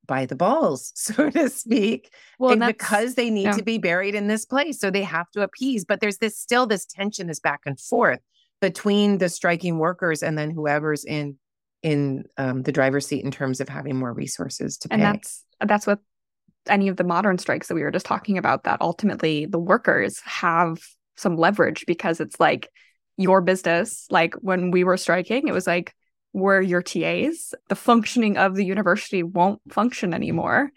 [0.08, 2.14] by the balls, so to speak.
[2.40, 3.52] Well, because they need yeah.
[3.54, 4.80] to be buried in this place.
[4.80, 5.86] So they have to appease.
[5.86, 8.20] But there's this still this tension, this back and forth
[8.62, 11.38] between the striking workers and then whoever's in
[11.84, 14.96] in um, the driver's seat in terms of having more resources to pay.
[14.96, 16.00] And that's that's what
[16.68, 20.20] any of the modern strikes that we were just talking about, that ultimately the workers
[20.26, 20.80] have
[21.16, 22.70] some leverage because it's like
[23.18, 24.08] your business.
[24.10, 25.94] Like when we were striking, it was like
[26.36, 30.70] were your TAs, the functioning of the university won't function anymore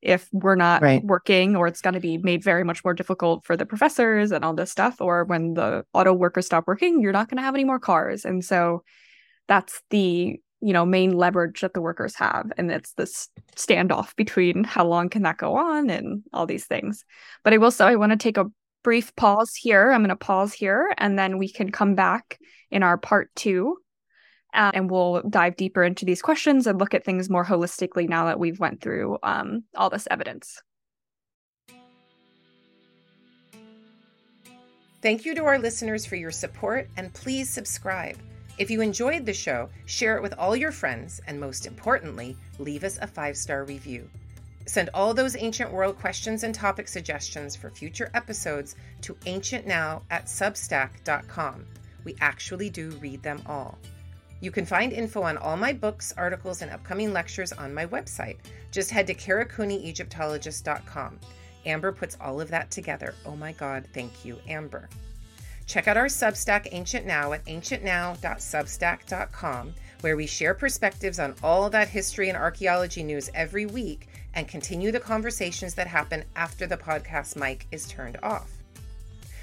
[0.00, 1.04] if we're not right.
[1.04, 4.44] working, or it's going to be made very much more difficult for the professors and
[4.44, 5.00] all this stuff.
[5.00, 8.24] Or when the auto workers stop working, you're not going to have any more cars.
[8.24, 8.84] And so
[9.48, 14.62] that's the you know main leverage that the workers have and it's this standoff between
[14.62, 17.02] how long can that go on and all these things
[17.44, 18.44] but i will say i want to take a
[18.84, 22.38] brief pause here i'm going to pause here and then we can come back
[22.70, 23.78] in our part two
[24.54, 28.24] um, and we'll dive deeper into these questions and look at things more holistically now
[28.24, 30.60] that we've went through um, all this evidence
[35.02, 38.18] Thank you to our listeners for your support and please subscribe.
[38.58, 42.84] If you enjoyed the show, share it with all your friends and most importantly, leave
[42.84, 44.10] us a five star review.
[44.66, 50.26] Send all those ancient world questions and topic suggestions for future episodes to ancientnow at
[50.26, 51.64] substack.com.
[52.04, 53.78] We actually do read them all.
[54.40, 58.38] You can find info on all my books, articles, and upcoming lectures on my website.
[58.70, 61.18] Just head to karakuniegyptologist.com.
[61.66, 63.14] Amber puts all of that together.
[63.26, 64.88] Oh my God, thank you, Amber.
[65.66, 71.88] Check out our Substack Ancient Now at ancientnow.substack.com, where we share perspectives on all that
[71.88, 77.36] history and archaeology news every week and continue the conversations that happen after the podcast
[77.36, 78.50] mic is turned off.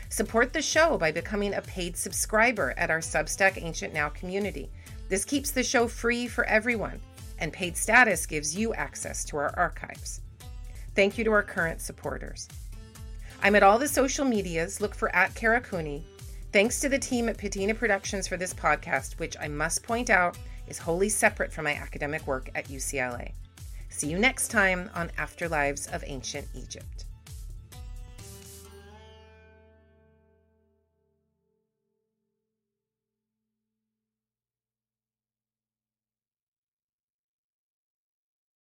[0.09, 4.69] Support the show by becoming a paid subscriber at our Substack Ancient Now community.
[5.09, 6.99] This keeps the show free for everyone,
[7.39, 10.21] and paid status gives you access to our archives.
[10.95, 12.47] Thank you to our current supporters.
[13.41, 14.81] I'm at all the social medias.
[14.81, 16.01] Look for at KaraCooney.
[16.51, 20.37] Thanks to the team at Patina Productions for this podcast, which I must point out
[20.67, 23.31] is wholly separate from my academic work at UCLA.
[23.89, 27.05] See you next time on Afterlives of Ancient Egypt.